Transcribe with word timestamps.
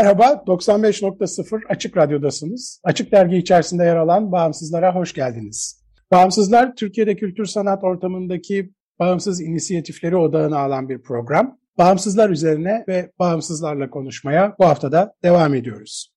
Merhaba, 0.00 0.44
95.0 0.46 1.60
Açık 1.68 1.96
Radyo'dasınız. 1.96 2.80
Açık 2.84 3.12
Dergi 3.12 3.36
içerisinde 3.36 3.84
yer 3.84 3.96
alan 3.96 4.32
Bağımsızlara 4.32 4.94
hoş 4.94 5.12
geldiniz. 5.12 5.84
Bağımsızlar, 6.10 6.76
Türkiye'de 6.76 7.16
kültür 7.16 7.46
sanat 7.46 7.84
ortamındaki 7.84 8.72
bağımsız 8.98 9.40
inisiyatifleri 9.40 10.16
odağına 10.16 10.58
alan 10.58 10.88
bir 10.88 11.02
program. 11.02 11.58
Bağımsızlar 11.78 12.30
üzerine 12.30 12.84
ve 12.88 13.12
bağımsızlarla 13.18 13.90
konuşmaya 13.90 14.54
bu 14.58 14.64
haftada 14.64 15.14
devam 15.24 15.54
ediyoruz. 15.54 16.12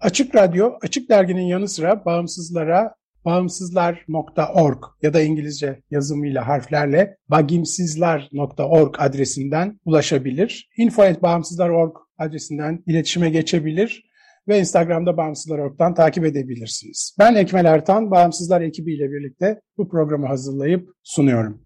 Açık 0.00 0.34
Radyo, 0.34 0.72
Açık 0.82 1.10
Dergi'nin 1.10 1.46
yanı 1.46 1.68
sıra 1.68 2.04
bağımsızlara 2.04 2.94
bağımsızlar.org 3.24 4.84
ya 5.02 5.14
da 5.14 5.20
İngilizce 5.20 5.82
yazımıyla 5.90 6.48
harflerle 6.48 7.16
bagimsizler.org 7.28 8.94
adresinden 8.98 9.80
ulaşabilir. 9.84 10.68
info.bağımsızlar.org 10.76 11.96
adresinden 12.18 12.82
iletişime 12.86 13.30
geçebilir 13.30 14.04
ve 14.48 14.58
Instagram'da 14.58 15.16
Bağımsızlar.org'dan 15.16 15.94
takip 15.94 16.24
edebilirsiniz. 16.24 17.16
Ben 17.18 17.34
Ekmel 17.34 17.64
Ertan, 17.64 18.10
Bağımsızlar 18.10 18.60
ekibiyle 18.60 19.10
birlikte 19.10 19.60
bu 19.78 19.88
programı 19.88 20.26
hazırlayıp 20.26 20.88
sunuyorum. 21.02 21.64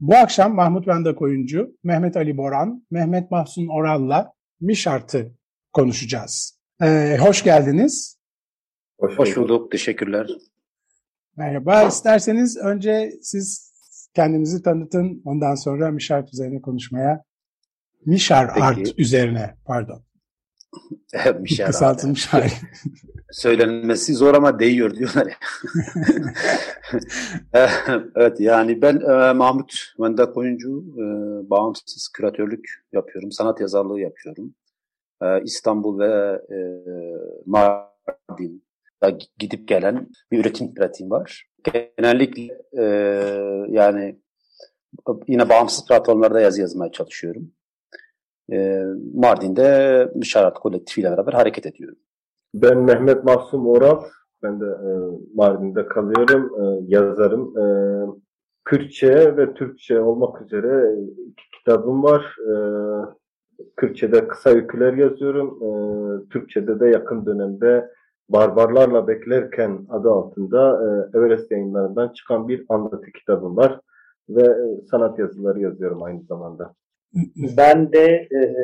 Bu 0.00 0.14
akşam 0.14 0.54
Mahmut 0.54 0.88
Vendak 0.88 1.22
oyuncu, 1.22 1.76
Mehmet 1.84 2.16
Ali 2.16 2.36
Boran, 2.36 2.86
Mehmet 2.90 3.30
Mahsun 3.30 3.66
Oral'la 3.66 4.32
Mişart'ı 4.60 5.32
konuşacağız. 5.72 6.58
Ee, 6.82 7.16
hoş 7.20 7.44
geldiniz. 7.44 8.18
Hoş, 8.98 9.18
hoş 9.18 9.36
bulduk, 9.36 9.72
teşekkürler. 9.72 10.26
Merhaba, 11.36 11.82
isterseniz 11.82 12.56
önce 12.56 13.12
siz 13.22 13.72
kendinizi 14.14 14.62
tanıtın, 14.62 15.22
ondan 15.24 15.54
sonra 15.54 15.90
Mişart 15.90 16.32
üzerine 16.32 16.60
konuşmaya 16.60 17.24
Mişar 18.06 18.48
Peki. 18.54 18.64
Art 18.64 18.98
üzerine 18.98 19.56
pardon. 19.64 20.02
Mişar 21.40 21.66
Kısaltılmış 21.66 22.26
hali. 22.32 22.50
Söylenmesi 23.30 24.14
zor 24.14 24.34
ama 24.34 24.58
değiyor 24.58 24.94
diyorlar 24.94 25.26
ya. 25.26 25.36
evet 28.16 28.40
yani 28.40 28.82
ben 28.82 28.96
e, 28.96 29.32
Mahmut 29.32 29.94
Mendak 29.98 30.36
oyuncu, 30.36 30.84
e, 30.94 31.04
bağımsız 31.50 32.08
küratörlük 32.08 32.84
yapıyorum, 32.92 33.32
sanat 33.32 33.60
yazarlığı 33.60 34.00
yapıyorum. 34.00 34.54
E, 35.22 35.42
İstanbul 35.42 35.98
ve 35.98 36.40
e, 36.50 36.56
Mardin 37.46 38.65
gidip 39.38 39.68
gelen 39.68 40.08
bir 40.32 40.38
üretim 40.38 40.74
pratiğim 40.74 41.10
var. 41.10 41.46
Genellikle 41.64 42.58
e, 42.78 42.84
yani 43.68 44.18
yine 45.28 45.48
bağımsız 45.48 45.86
platformlarda 45.86 46.40
yazı 46.40 46.60
yazmaya 46.60 46.92
çalışıyorum 46.92 47.52
e, 48.52 48.82
Mardin'de 49.14 50.12
Müşarat 50.14 50.58
Kolektifi 50.58 51.00
ile 51.00 51.10
beraber 51.10 51.32
hareket 51.32 51.66
ediyorum. 51.66 51.98
Ben 52.54 52.78
Mehmet 52.78 53.24
Mahsum 53.24 53.66
Oral. 53.66 54.02
Ben 54.42 54.60
de 54.60 54.64
e, 54.64 54.90
Mardin'de 55.34 55.86
kalıyorum. 55.86 56.50
E, 56.62 56.84
yazarım. 56.88 57.58
E, 57.58 57.64
Kürtçe 58.64 59.36
ve 59.36 59.54
Türkçe 59.54 60.00
olmak 60.00 60.42
üzere 60.42 60.94
iki 61.30 61.58
kitabım 61.58 62.02
var. 62.02 62.36
E, 62.38 62.54
Kürtçe'de 63.76 64.28
kısa 64.28 64.50
öyküler 64.50 64.92
yazıyorum. 64.92 65.58
E, 65.62 65.68
Türkçe'de 66.28 66.80
de 66.80 66.88
yakın 66.88 67.26
dönemde 67.26 67.90
Barbarlarla 68.28 69.08
Beklerken 69.08 69.86
adı 69.90 70.10
altında 70.10 70.80
e, 70.84 71.18
Everest 71.18 71.50
yayınlarından 71.50 72.12
çıkan 72.12 72.48
bir 72.48 72.64
anlatı 72.68 73.12
kitabım 73.12 73.56
var. 73.56 73.80
Ve 74.28 74.42
e, 74.42 74.86
sanat 74.90 75.18
yazıları 75.18 75.60
yazıyorum 75.60 76.02
aynı 76.02 76.22
zamanda. 76.22 76.74
Ben 77.56 77.92
de 77.92 78.28
e, 78.30 78.38
e, 78.38 78.62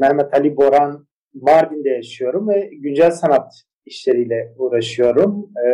Mehmet 0.00 0.34
Ali 0.34 0.56
Boran 0.56 1.06
Mardin'de 1.34 1.88
yaşıyorum 1.88 2.48
ve 2.48 2.70
güncel 2.72 3.10
sanat 3.10 3.62
işleriyle 3.86 4.54
uğraşıyorum. 4.56 5.50
E, 5.64 5.68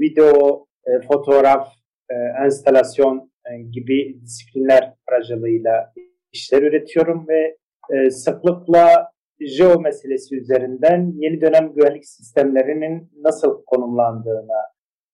video, 0.00 0.66
e, 0.86 1.00
fotoğraf, 1.00 1.68
e, 2.10 2.14
enstalasyon 2.44 3.30
e, 3.50 3.62
gibi 3.62 4.20
disiplinler 4.24 4.94
aracılığıyla 5.08 5.92
işler 6.32 6.62
üretiyorum 6.62 7.28
ve 7.28 7.56
e, 7.90 8.10
sıklıkla 8.10 9.10
jeo 9.40 9.80
meselesi 9.80 10.36
üzerinden 10.36 11.12
yeni 11.16 11.40
dönem 11.40 11.72
güvenlik 11.72 12.06
sistemlerinin 12.06 13.10
nasıl 13.22 13.64
konumlandığına 13.64 14.60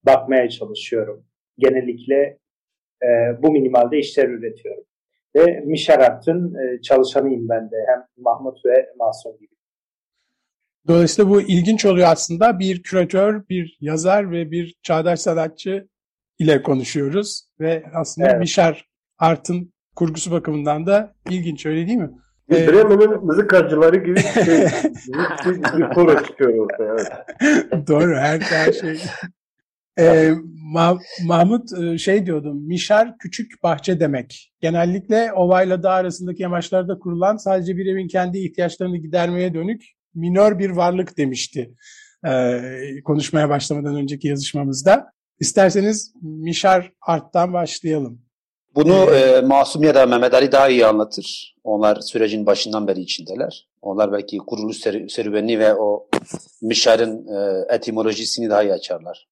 bakmaya 0.03 0.49
çalışıyorum. 0.49 1.25
Genellikle 1.57 2.39
e, 3.03 3.07
bu 3.41 3.51
minimalde 3.51 3.97
işler 3.97 4.29
üretiyorum 4.29 4.83
ve 5.35 5.59
Mişarat'ın 5.65 6.55
e, 6.55 6.81
çalışanıyım 6.81 7.49
ben 7.49 7.71
de 7.71 7.75
hem 7.87 8.05
Mahmut 8.17 8.65
ve 8.65 8.89
Masum 8.97 9.37
gibi. 9.37 9.53
Dolayısıyla 10.87 11.31
bu 11.31 11.41
ilginç 11.41 11.85
oluyor 11.85 12.07
aslında. 12.11 12.59
Bir 12.59 12.83
küratör, 12.83 13.47
bir 13.49 13.77
yazar 13.81 14.31
ve 14.31 14.51
bir 14.51 14.75
çağdaş 14.81 15.19
sanatçı 15.19 15.87
ile 16.39 16.61
konuşuyoruz. 16.61 17.49
Ve 17.59 17.83
aslında 17.93 18.29
evet. 18.29 18.39
Mişar 18.39 18.89
Art'ın 19.17 19.73
kurgusu 19.95 20.31
bakımından 20.31 20.85
da 20.85 21.15
ilginç 21.29 21.65
öyle 21.65 21.87
değil 21.87 21.97
mi? 21.97 22.11
Ee, 22.55 22.67
Bremen'in 22.67 23.25
mızıkacıları 23.25 23.97
gibi 23.97 24.15
bir 24.15 24.21
şey. 24.45 24.65
bir, 25.77 25.93
koro 25.93 26.23
çıkıyor 26.23 26.57
ortaya. 26.57 26.95
Evet. 27.41 27.87
Doğru 27.87 28.15
her, 28.15 28.39
her 28.39 28.73
şey 28.73 28.99
ee, 29.99 30.31
Ma 30.73 30.97
Mahmut 31.25 31.79
e, 31.79 31.97
şey 31.97 32.25
diyordum, 32.25 32.67
Mişar 32.67 33.17
küçük 33.17 33.63
bahçe 33.63 33.99
demek. 33.99 34.53
Genellikle 34.61 35.33
ovayla 35.33 35.83
dağ 35.83 35.91
arasındaki 35.91 36.43
yamaçlarda 36.43 36.99
kurulan 36.99 37.37
sadece 37.37 37.77
bir 37.77 37.85
evin 37.85 38.07
kendi 38.07 38.37
ihtiyaçlarını 38.37 38.97
gidermeye 38.97 39.53
dönük 39.53 39.83
minör 40.15 40.59
bir 40.59 40.69
varlık 40.69 41.17
demişti 41.17 41.73
ee, 42.27 43.01
konuşmaya 43.03 43.49
başlamadan 43.49 43.95
önceki 43.95 44.27
yazışmamızda. 44.27 45.13
İsterseniz 45.39 46.13
Mişar 46.21 46.91
Art'tan 47.01 47.53
başlayalım. 47.53 48.21
Bunu 48.75 48.93
ee, 48.93 49.17
e, 49.17 49.41
Masum 49.41 49.83
ya 49.83 49.95
da 49.95 50.05
Mehmet 50.05 50.33
Ali 50.33 50.51
daha 50.51 50.69
iyi 50.69 50.85
anlatır. 50.85 51.55
Onlar 51.63 51.95
sürecin 51.95 52.45
başından 52.45 52.87
beri 52.87 52.99
içindeler. 52.99 53.67
Onlar 53.81 54.11
belki 54.11 54.37
kuruluş 54.37 54.77
serüveni 55.09 55.59
ve 55.59 55.75
o 55.75 56.07
Mişar'ın 56.61 57.27
e, 57.27 57.65
etimolojisini 57.75 58.49
daha 58.49 58.63
iyi 58.63 58.73
açarlar. 58.73 59.27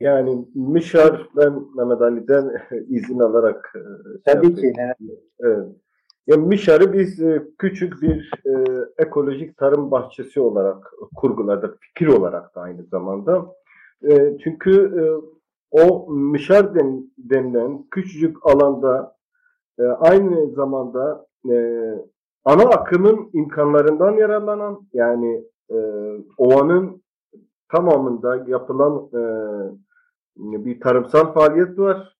Yani 0.00 0.44
Mişar 0.54 1.28
ben 1.36 1.52
Mehmet 1.76 2.02
Ali'den 2.02 2.50
izin 2.88 3.18
alarak 3.18 3.72
e, 3.76 3.82
Tabii 4.24 4.54
ki. 4.54 4.72
Evet. 5.40 5.68
Yani 6.26 6.46
Mişar'ı 6.46 6.92
biz 6.92 7.22
e, 7.22 7.42
küçük 7.58 8.02
bir 8.02 8.30
e, 8.46 8.52
ekolojik 8.98 9.56
tarım 9.56 9.90
bahçesi 9.90 10.40
olarak 10.40 10.92
kurguladık. 11.16 11.78
Fikir 11.80 12.06
olarak 12.06 12.54
da 12.54 12.60
aynı 12.60 12.84
zamanda. 12.84 13.46
E, 14.10 14.38
çünkü 14.44 14.70
e, 14.70 15.02
o 15.70 16.12
Mişar 16.12 16.74
den, 16.74 17.10
denilen 17.18 17.84
küçücük 17.90 18.46
alanda 18.46 19.16
e, 19.78 19.82
aynı 19.82 20.50
zamanda 20.50 21.26
e, 21.50 21.54
ana 22.44 22.62
akımın 22.62 23.30
imkanlarından 23.32 24.12
yararlanan 24.12 24.86
yani 24.92 25.44
e, 25.70 25.76
ovanın 26.38 27.02
tamamında 27.68 28.44
yapılan 28.46 29.08
e, 29.14 29.22
bir 30.36 30.80
tarımsal 30.80 31.32
faaliyet 31.32 31.78
var. 31.78 32.16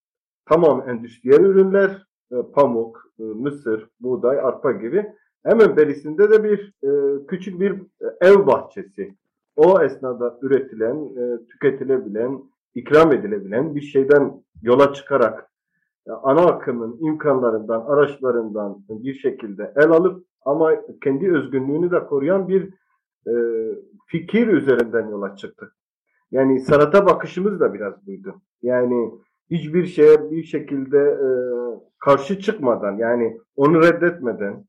Tamam 0.47 0.89
endüstriyel 0.89 1.41
ürünler, 1.41 2.07
e, 2.33 2.37
pamuk, 2.55 3.05
e, 3.19 3.23
mısır, 3.23 3.89
buğday, 4.01 4.41
arpa 4.41 4.73
gibi. 4.73 5.13
Hemen 5.45 5.77
berisinde 5.77 6.31
de 6.31 6.45
bir 6.45 6.75
e, 6.85 7.27
küçük 7.27 7.61
bir 7.61 7.83
ev 8.21 8.47
bahçesi. 8.47 9.15
O 9.57 9.83
esnada 9.83 10.39
üretilen, 10.43 11.09
tüketilebilen, 11.47 12.43
ikram 12.75 13.13
edilebilen 13.13 13.75
bir 13.75 13.81
şeyden 13.81 14.43
yola 14.63 14.93
çıkarak 14.93 15.51
ana 16.23 16.47
akımın 16.47 16.99
imkanlarından, 17.01 17.81
araçlarından 17.81 18.85
bir 18.89 19.15
şekilde 19.15 19.73
el 19.77 19.91
alıp 19.91 20.25
ama 20.45 20.73
kendi 21.03 21.33
özgünlüğünü 21.33 21.91
de 21.91 22.07
koruyan 22.07 22.49
bir 22.49 22.75
fikir 24.07 24.49
üzerinden 24.49 25.09
yola 25.09 25.37
çıktık. 25.37 25.77
Yani 26.31 26.61
sanata 26.61 27.07
bakışımız 27.07 27.61
da 27.61 27.75
biraz 27.75 28.07
buydu. 28.07 28.35
Yani 28.63 29.15
hiçbir 29.51 29.87
şeye 29.87 30.31
bir 30.31 30.43
şekilde 30.43 30.99
e, 30.99 31.29
karşı 31.99 32.41
çıkmadan 32.41 32.97
yani 32.97 33.39
onu 33.57 33.83
reddetmeden 33.83 34.65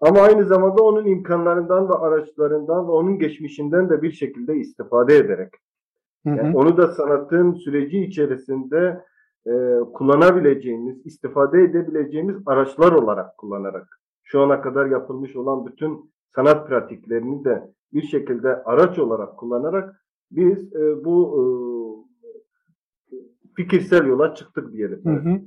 ama 0.00 0.20
aynı 0.20 0.44
zamanda 0.44 0.82
onun 0.82 1.06
imkanlarından 1.06 1.88
ve 1.88 1.92
araçlarından 1.92 2.86
ve 2.86 2.90
onun 2.90 3.18
geçmişinden 3.18 3.90
de 3.90 4.02
bir 4.02 4.12
şekilde 4.12 4.56
istifade 4.56 5.16
ederek 5.16 5.50
yani 6.24 6.40
hı 6.40 6.52
hı. 6.52 6.58
onu 6.58 6.76
da 6.76 6.92
sanatın 6.92 7.52
süreci 7.52 8.04
içerisinde 8.04 9.04
e, 9.46 9.52
kullanabileceğimiz, 9.94 11.06
istifade 11.06 11.62
edebileceğimiz 11.62 12.36
araçlar 12.46 12.92
olarak 12.92 13.38
kullanarak 13.38 14.00
şu 14.22 14.40
ana 14.40 14.60
kadar 14.60 14.86
yapılmış 14.86 15.36
olan 15.36 15.66
bütün 15.66 16.12
sanat 16.34 16.68
pratiklerini 16.68 17.44
de 17.44 17.70
bir 17.92 18.02
şekilde 18.02 18.48
araç 18.48 18.98
olarak 18.98 19.36
kullanarak 19.36 20.04
biz 20.30 20.74
e, 20.74 21.04
bu 21.04 21.34
e, 21.40 21.44
fikirsel 23.56 24.06
yola 24.06 24.34
çıktık 24.34 24.72
diyelim. 24.72 25.00
Hı 25.04 25.10
hı. 25.10 25.40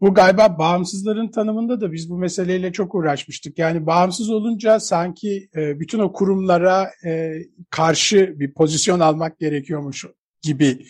Bu 0.00 0.14
galiba 0.14 0.58
bağımsızların 0.58 1.28
tanımında 1.28 1.80
da 1.80 1.92
biz 1.92 2.10
bu 2.10 2.18
meseleyle 2.18 2.72
çok 2.72 2.94
uğraşmıştık. 2.94 3.58
Yani 3.58 3.86
bağımsız 3.86 4.30
olunca 4.30 4.80
sanki 4.80 5.48
e, 5.56 5.80
bütün 5.80 5.98
o 5.98 6.12
kurumlara 6.12 6.90
e, 7.04 7.32
karşı 7.70 8.34
bir 8.38 8.54
pozisyon 8.54 9.00
almak 9.00 9.38
gerekiyormuş 9.38 10.04
gibi 10.42 10.86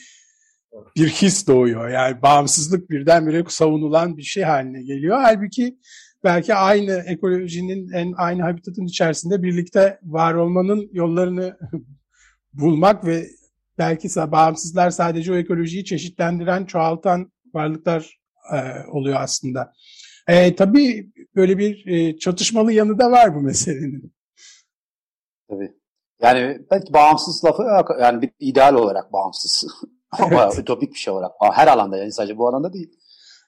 bir 0.96 1.08
his 1.08 1.46
doğuyor. 1.46 1.88
Yani 1.88 2.22
bağımsızlık 2.22 2.90
birdenbire 2.90 3.44
savunulan 3.48 4.16
bir 4.16 4.22
şey 4.22 4.42
haline 4.42 4.82
geliyor. 4.82 5.18
Halbuki 5.22 5.78
belki 6.24 6.54
aynı 6.54 6.92
ekolojinin 6.92 7.92
en 7.92 8.12
aynı 8.16 8.42
habitatın 8.42 8.84
içerisinde 8.84 9.42
birlikte 9.42 9.98
var 10.02 10.34
olmanın 10.34 10.90
yollarını 10.92 11.58
bulmak 12.52 13.06
ve 13.06 13.26
belki 13.78 14.08
bağımsızlar 14.16 14.90
sadece 14.90 15.32
o 15.32 15.36
ekolojiyi 15.36 15.84
çeşitlendiren, 15.84 16.64
çoğaltan 16.64 17.32
varlıklar 17.54 18.20
e, 18.52 18.86
oluyor 18.88 19.16
aslında. 19.20 19.72
E, 20.28 20.56
tabii 20.56 21.12
böyle 21.36 21.58
bir 21.58 21.86
e, 21.86 22.18
çatışmalı 22.18 22.72
yanı 22.72 22.98
da 22.98 23.10
var 23.10 23.34
bu 23.34 23.40
meselenin. 23.40 24.14
Tabii. 25.48 25.81
Yani 26.22 26.58
belki 26.70 26.92
bağımsız 26.92 27.44
lafı 27.44 27.62
yani 28.00 28.22
bir 28.22 28.30
ideal 28.40 28.74
olarak 28.74 29.12
bağımsız. 29.12 29.64
Ama 30.10 30.44
evet. 30.44 30.58
ütopik 30.58 30.92
bir 30.92 30.98
şey 30.98 31.12
olarak. 31.12 31.32
Her 31.52 31.66
alanda 31.66 31.96
yani 31.96 32.12
sadece 32.12 32.38
bu 32.38 32.48
alanda 32.48 32.72
değil. 32.72 32.90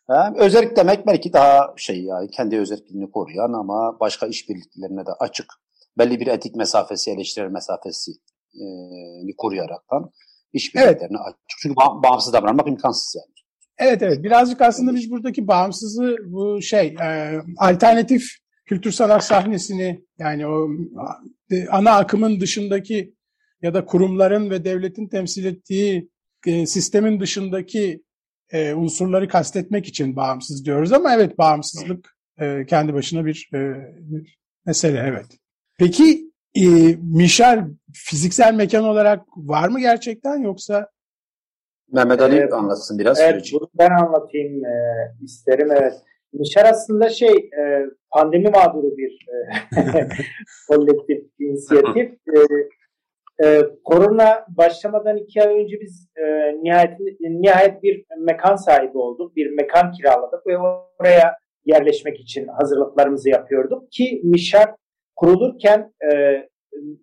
Yani 0.08 0.38
özellik 0.38 0.76
demek 0.76 1.06
belki 1.06 1.32
daha 1.32 1.74
şey 1.76 2.02
yani 2.02 2.30
kendi 2.30 2.58
özelliğini 2.58 3.10
koruyan 3.10 3.52
ama 3.52 4.00
başka 4.00 4.26
işbirliklerine 4.26 5.06
de 5.06 5.10
açık. 5.20 5.46
Belli 5.98 6.20
bir 6.20 6.26
etik 6.26 6.56
mesafesi, 6.56 7.10
eleştirel 7.10 7.50
mesafesi 7.50 8.12
e, 8.54 9.36
koruyaraktan 9.38 10.10
işbirliklerine 10.52 11.18
evet. 11.18 11.26
açık. 11.26 11.58
Çünkü 11.62 11.76
bağımsız 11.76 12.32
davranmak 12.32 12.68
imkansız 12.68 13.16
yani. 13.16 13.34
Evet 13.78 14.02
evet 14.02 14.24
birazcık 14.24 14.60
aslında 14.60 14.94
biz 14.94 15.10
buradaki 15.10 15.48
bağımsızı 15.48 16.16
bu 16.26 16.62
şey 16.62 16.86
e, 16.86 17.40
alternatif 17.58 18.24
kültür 18.66 18.92
sanat 18.92 19.24
sahnesini 19.24 20.04
yani 20.18 20.46
o 20.46 20.68
e, 21.54 21.68
ana 21.68 21.90
akımın 21.90 22.40
dışındaki 22.40 23.14
ya 23.62 23.74
da 23.74 23.84
kurumların 23.84 24.50
ve 24.50 24.64
devletin 24.64 25.08
temsil 25.08 25.44
ettiği 25.44 26.08
e, 26.46 26.66
sistemin 26.66 27.20
dışındaki 27.20 28.02
e, 28.52 28.74
unsurları 28.74 29.28
kastetmek 29.28 29.86
için 29.86 30.16
bağımsız 30.16 30.64
diyoruz 30.64 30.92
ama 30.92 31.14
evet 31.14 31.38
bağımsızlık 31.38 32.16
e, 32.40 32.66
kendi 32.66 32.94
başına 32.94 33.24
bir, 33.26 33.50
e, 33.54 33.58
bir 33.98 34.38
mesele 34.66 34.98
evet. 34.98 35.26
Peki 35.78 36.30
e, 36.54 36.96
Mişar 36.96 37.64
fiziksel 37.92 38.54
mekan 38.54 38.84
olarak 38.84 39.22
var 39.36 39.68
mı 39.68 39.80
gerçekten 39.80 40.38
yoksa? 40.38 40.90
Mehmet 41.92 42.20
Ali 42.20 42.36
evet, 42.36 42.52
anlatsın 42.52 42.98
biraz. 42.98 43.20
Evet 43.20 43.32
süreci. 43.32 43.56
bunu 43.56 43.70
ben 43.74 43.90
anlatayım 43.90 44.64
e, 44.64 44.74
isterim 45.22 45.68
evet. 45.72 45.94
Mişar 46.38 46.64
aslında 46.64 47.08
şey 47.08 47.36
e, 47.60 47.86
pandemi 48.10 48.50
mağduru 48.50 48.96
bir 48.96 49.26
e, 49.28 49.38
kolektif 50.68 51.24
inisiyatif. 51.40 52.10
E, 52.10 52.38
e, 53.44 53.62
korona 53.84 54.46
başlamadan 54.48 55.16
iki 55.16 55.42
ay 55.42 55.62
önce 55.62 55.80
biz 55.80 56.08
e, 56.16 56.22
nihayet, 56.62 57.00
nihayet 57.20 57.82
bir 57.82 58.04
mekan 58.18 58.56
sahibi 58.56 58.98
olduk. 58.98 59.36
Bir 59.36 59.50
mekan 59.50 59.92
kiraladık 59.92 60.46
ve 60.46 60.58
oraya 60.58 61.36
yerleşmek 61.64 62.20
için 62.20 62.46
hazırlıklarımızı 62.46 63.28
yapıyorduk. 63.28 63.92
Ki 63.92 64.20
Mişar 64.24 64.74
kurulurken 65.16 65.92
e, 66.12 66.42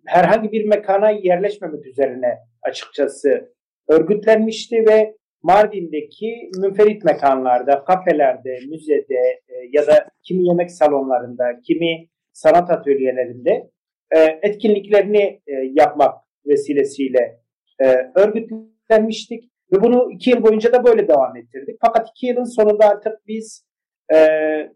herhangi 0.06 0.52
bir 0.52 0.64
mekana 0.64 1.10
yerleşmemek 1.10 1.86
üzerine 1.86 2.38
açıkçası 2.62 3.52
örgütlenmişti 3.88 4.76
ve 4.88 5.16
Mardin'deki 5.42 6.50
münferit 6.58 7.04
mekanlarda, 7.04 7.84
kafelerde, 7.84 8.58
müzede 8.70 9.40
e, 9.48 9.54
ya 9.72 9.86
da 9.86 10.08
kimi 10.22 10.48
yemek 10.48 10.70
salonlarında, 10.70 11.60
kimi 11.66 12.08
sanat 12.32 12.70
atölyelerinde 12.70 13.70
e, 14.10 14.38
etkinliklerini 14.42 15.40
e, 15.46 15.52
yapmak 15.72 16.14
vesilesiyle 16.46 17.40
e, 17.80 17.86
örgütlenmiştik. 18.14 19.52
Ve 19.72 19.82
bunu 19.82 20.12
iki 20.12 20.30
yıl 20.30 20.42
boyunca 20.42 20.72
da 20.72 20.84
böyle 20.84 21.08
devam 21.08 21.36
ettirdik. 21.36 21.76
Fakat 21.80 22.08
iki 22.10 22.26
yılın 22.26 22.56
sonunda 22.56 22.88
artık 22.88 23.12
biz 23.26 23.66
e, 24.14 24.18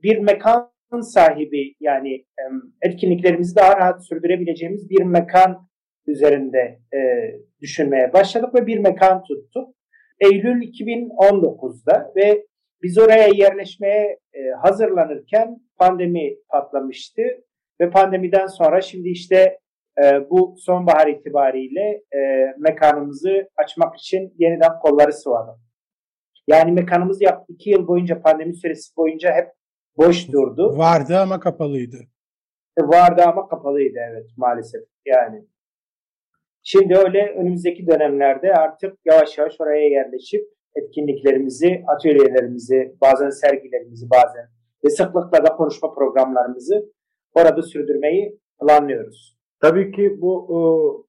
bir 0.02 0.18
mekan 0.18 0.70
sahibi 1.00 1.74
yani 1.80 2.14
e, 2.14 2.42
etkinliklerimizi 2.82 3.56
daha 3.56 3.76
rahat 3.76 4.06
sürdürebileceğimiz 4.06 4.90
bir 4.90 5.02
mekan 5.02 5.68
üzerinde 6.06 6.78
e, 6.94 6.98
düşünmeye 7.60 8.12
başladık 8.12 8.54
ve 8.54 8.66
bir 8.66 8.78
mekan 8.78 9.22
tuttuk. 9.22 9.75
Eylül 10.20 10.62
2019'da 10.62 12.12
ve 12.16 12.46
biz 12.82 12.98
oraya 12.98 13.28
yerleşmeye 13.28 14.18
e, 14.34 14.50
hazırlanırken 14.62 15.60
pandemi 15.76 16.36
patlamıştı 16.48 17.22
ve 17.80 17.90
pandemiden 17.90 18.46
sonra 18.46 18.80
şimdi 18.80 19.08
işte 19.08 19.58
e, 20.04 20.30
bu 20.30 20.54
sonbahar 20.58 21.06
itibariyle 21.06 22.02
e, 22.14 22.18
mekanımızı 22.58 23.48
açmak 23.56 23.96
için 23.96 24.34
yeniden 24.38 24.78
kolları 24.78 25.12
sıvadım. 25.12 25.60
Yani 26.46 26.72
mekanımız 26.72 27.22
yak 27.22 27.42
iki 27.48 27.70
yıl 27.70 27.88
boyunca 27.88 28.22
pandemi 28.22 28.54
süresi 28.54 28.96
boyunca 28.96 29.34
hep 29.34 29.48
boş 29.96 30.32
durdu. 30.32 30.78
Vardı 30.78 31.18
ama 31.18 31.40
kapalıydı. 31.40 31.96
E, 32.78 32.82
vardı 32.82 33.22
ama 33.26 33.48
kapalıydı 33.48 33.98
evet 34.10 34.26
maalesef 34.36 34.82
yani. 35.06 35.44
Şimdi 36.68 36.98
öyle 36.98 37.34
önümüzdeki 37.38 37.86
dönemlerde 37.86 38.52
artık 38.54 38.98
yavaş 39.04 39.38
yavaş 39.38 39.60
oraya 39.60 39.88
yerleşip 39.88 40.44
etkinliklerimizi, 40.74 41.84
atölyelerimizi, 41.86 42.96
bazen 43.00 43.30
sergilerimizi 43.30 44.06
bazen 44.10 44.46
ve 44.84 44.90
sıklıkla 44.90 45.46
da 45.46 45.56
konuşma 45.56 45.94
programlarımızı 45.94 46.92
orada 47.34 47.62
sürdürmeyi 47.62 48.38
planlıyoruz. 48.60 49.36
Tabii 49.60 49.92
ki 49.92 50.18
bu 50.20 50.34
e, 50.50 50.58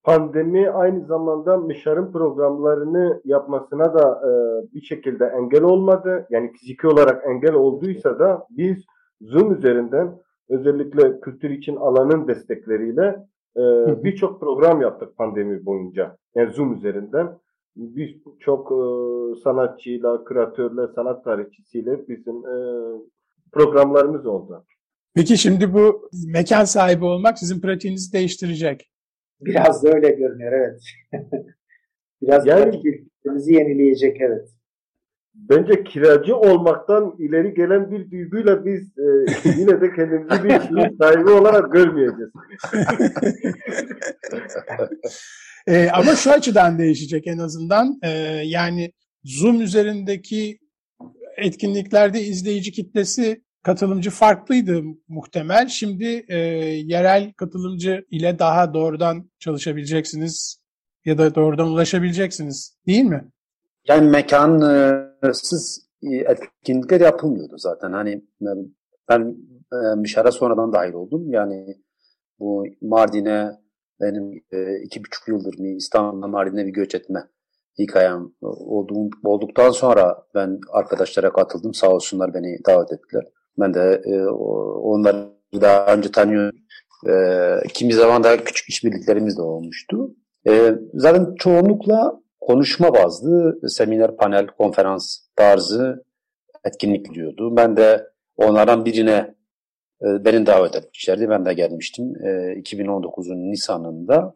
pandemi 0.03 0.69
aynı 0.69 1.05
zamanda 1.05 1.57
Mişar'ın 1.57 2.11
programlarını 2.11 3.21
yapmasına 3.25 3.93
da 3.93 4.21
e, 4.27 4.31
bir 4.73 4.81
şekilde 4.81 5.25
engel 5.25 5.63
olmadı. 5.63 6.27
Yani 6.29 6.51
fiziki 6.51 6.87
olarak 6.87 7.25
engel 7.25 7.53
olduysa 7.53 8.19
da 8.19 8.45
biz 8.49 8.85
Zoom 9.21 9.55
üzerinden 9.55 10.17
özellikle 10.49 11.19
kültür 11.19 11.49
için 11.49 11.75
alanın 11.75 12.27
destekleriyle 12.27 13.15
e, 13.57 14.03
birçok 14.03 14.39
program 14.39 14.81
yaptık 14.81 15.17
pandemi 15.17 15.65
boyunca. 15.65 16.17
Yani 16.35 16.53
Zoom 16.53 16.77
üzerinden. 16.77 17.39
Biz 17.75 18.09
çok 18.39 18.67
sanatçıyla, 19.43 20.23
kreatörle, 20.23 20.93
sanat 20.95 21.23
tarihçisiyle 21.23 22.07
bizim 22.07 22.41
programlarımız 23.51 24.25
oldu. 24.25 24.65
Peki 25.15 25.37
şimdi 25.37 25.73
bu 25.73 26.09
mekan 26.27 26.65
sahibi 26.65 27.05
olmak 27.05 27.39
sizin 27.39 27.61
pratiğinizi 27.61 28.13
değiştirecek. 28.13 28.91
Biraz 29.41 29.83
da 29.83 29.89
öyle 29.89 30.09
görünüyor 30.09 30.51
evet. 30.51 30.81
Biraz 32.21 32.47
yani, 32.47 32.63
pratiklerimizi 32.63 33.53
yenileyecek 33.53 34.21
evet. 34.21 34.49
Bence 35.49 35.83
kiracı 35.83 36.35
olmaktan 36.35 37.15
ileri 37.19 37.53
gelen 37.53 37.91
bir 37.91 38.11
duyguyla 38.11 38.65
biz 38.65 38.97
e, 38.97 39.05
yine 39.59 39.81
de 39.81 39.95
kendimizi 39.95 40.43
bir 40.43 40.97
sahibi 41.01 41.29
olarak 41.29 41.73
görmeyeceğiz. 41.73 42.31
e, 45.67 45.89
ama 45.89 46.15
şu 46.15 46.31
açıdan 46.31 46.79
değişecek 46.79 47.27
en 47.27 47.37
azından. 47.37 47.99
E, 48.03 48.09
yani 48.45 48.91
Zoom 49.23 49.61
üzerindeki 49.61 50.59
etkinliklerde 51.37 52.21
izleyici 52.21 52.71
kitlesi 52.71 53.41
katılımcı 53.63 54.09
farklıydı 54.09 54.83
muhtemel. 55.07 55.67
Şimdi 55.67 56.25
e, 56.27 56.37
yerel 56.85 57.33
katılımcı 57.33 58.05
ile 58.11 58.39
daha 58.39 58.73
doğrudan 58.73 59.31
çalışabileceksiniz 59.39 60.61
ya 61.05 61.17
da 61.17 61.35
doğrudan 61.35 61.67
ulaşabileceksiniz 61.67 62.77
değil 62.87 63.03
mi? 63.03 63.23
Yani 63.87 64.09
mekansız 64.09 64.69
e, 64.69 65.06
etkinlikler 66.03 67.01
yapılmıyordu 67.01 67.57
zaten. 67.57 67.91
Hani 67.91 68.25
ben 69.09 69.35
e, 69.73 69.95
Mişar'a 69.95 70.31
sonradan 70.31 70.73
dahil 70.73 70.93
oldum. 70.93 71.33
Yani 71.33 71.77
bu 72.39 72.65
Mardin'e 72.81 73.51
benim 74.01 74.43
e, 74.51 74.81
iki 74.83 74.99
buçuk 74.99 75.27
yıldır 75.27 75.59
mı 75.59 75.67
İstanbul'da 75.67 76.27
Mardin'e 76.27 76.65
bir 76.65 76.73
göç 76.73 76.95
etme 76.95 77.27
hikayem 77.79 78.31
olduğum, 78.41 79.09
olduktan 79.23 79.69
sonra 79.69 80.23
ben 80.35 80.59
arkadaşlara 80.71 81.33
katıldım. 81.33 81.73
Sağ 81.73 81.89
olsunlar 81.89 82.33
beni 82.33 82.57
davet 82.67 82.91
ettiler. 82.91 83.23
Ben 83.59 83.73
de 83.73 84.01
e, 84.05 84.21
onları 84.27 85.29
daha 85.61 85.93
önce 85.93 86.11
tanıyorum. 86.11 86.59
E, 87.07 87.13
kimi 87.73 87.93
zaman 87.93 88.23
da 88.23 88.43
küçük 88.43 88.69
işbirliklerimiz 88.69 89.37
de 89.37 89.41
olmuştu. 89.41 90.15
E, 90.47 90.75
zaten 90.93 91.35
çoğunlukla 91.39 92.21
konuşma 92.47 92.93
bazlı 92.93 93.69
seminer, 93.69 94.17
panel, 94.17 94.47
konferans 94.47 95.19
tarzı 95.35 96.05
etkinlik 96.65 97.13
diyordu. 97.13 97.55
Ben 97.55 97.77
de 97.77 98.07
onlardan 98.37 98.85
birine 98.85 99.35
e, 100.01 100.25
beni 100.25 100.45
davet 100.45 100.75
etmişlerdi. 100.75 101.29
Ben 101.29 101.45
de 101.45 101.53
gelmiştim 101.53 102.13
e, 102.23 102.27
2019'un 102.59 103.51
Nisan'ında. 103.51 104.35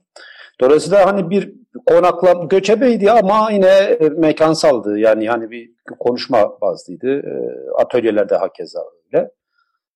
Dolayısıyla 0.62 1.06
hani 1.06 1.30
bir 1.30 1.54
konakla 1.86 2.34
göçebeydi 2.34 3.12
ama 3.12 3.52
yine 3.52 3.68
e, 3.68 4.10
mekansaldı. 4.10 5.00
Yani 5.00 5.30
hani 5.30 5.52
bir 5.52 5.72
konuşma 6.00 6.62
bazlıydı. 6.62 7.20
E, 7.20 7.34
atölyelerde 7.78 8.36
hakeza 8.36 8.80
öyle. 9.06 9.32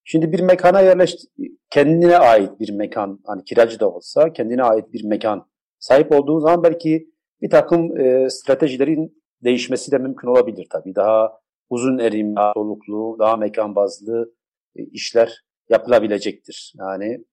Şimdi 0.03 0.31
bir 0.31 0.39
mekana 0.39 0.81
yerleşti, 0.81 1.27
kendine 1.69 2.17
ait 2.17 2.59
bir 2.59 2.71
mekan, 2.71 3.19
hani 3.25 3.43
kiracı 3.43 3.79
da 3.79 3.89
olsa 3.89 4.33
kendine 4.33 4.63
ait 4.63 4.93
bir 4.93 5.03
mekan 5.03 5.47
sahip 5.79 6.11
olduğu 6.11 6.39
zaman 6.39 6.63
belki 6.63 7.14
bir 7.45 7.49
takım 7.49 7.97
e, 7.99 8.29
stratejilerin 8.29 9.23
değişmesi 9.43 9.91
de 9.91 9.97
mümkün 9.97 10.27
olabilir 10.27 10.67
tabii. 10.69 10.95
Daha 10.95 11.39
uzun 11.69 11.97
erim, 11.97 12.35
daha 12.35 12.53
soluklu, 12.53 13.15
daha 13.19 13.37
mekan 13.37 13.75
bazlı 13.75 14.33
e, 14.75 14.83
işler 14.83 15.43
yapılabilecektir. 15.69 16.73
Yani 16.79 17.25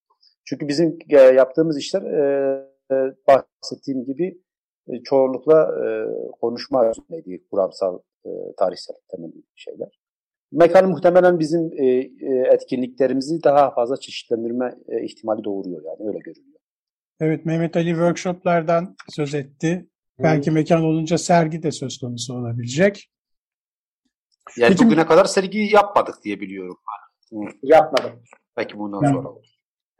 çünkü 0.45 0.69
bizim 0.69 0.99
e, 1.11 1.17
yaptığımız 1.17 1.79
işler 1.79 2.03
e, 2.03 2.23
e, 2.93 2.95
bahsettiğim 3.29 4.05
gibi 4.05 4.39
e, 4.89 5.03
çoğunlukla 5.03 5.63
e, 5.63 5.87
konuşma 6.41 6.91
üzerineydi, 6.91 7.45
kuramsal, 7.51 7.99
e, 8.27 8.31
tarihsel 8.59 8.97
temelli 9.11 9.43
şeyler. 9.55 10.01
Mekan 10.53 10.91
muhtemelen 10.91 11.39
bizim 11.39 11.73
e, 11.77 11.87
e, 11.87 12.53
etkinliklerimizi 12.53 13.43
daha 13.45 13.71
fazla 13.71 13.97
çeşitlendirme 13.97 14.75
e, 14.89 15.05
ihtimali 15.05 15.45
doğuruyor 15.45 15.83
yani 15.85 16.09
öyle 16.09 16.19
görünüyor. 16.19 16.59
Evet 17.21 17.47
Mehmet 17.47 17.77
Ali 17.77 17.89
workshoplardan 17.89 18.97
söz 19.09 19.35
etti. 19.35 19.87
Belki 20.19 20.51
mekan 20.51 20.83
olunca 20.83 21.19
sergi 21.19 21.63
de 21.63 21.71
söz 21.71 21.99
konusu 21.99 22.35
olabilecek. 22.35 23.11
Yani 24.57 24.71
Peki, 24.71 24.85
bugüne 24.85 25.07
kadar 25.07 25.25
sergi 25.25 25.59
yapmadık 25.59 26.15
diye 26.25 26.41
biliyorum. 26.41 26.79
Yapmadım. 27.63 28.23
Belki 28.57 28.79
bundan 28.79 29.03
yani, 29.03 29.15
sonra 29.15 29.29
olur. 29.29 29.47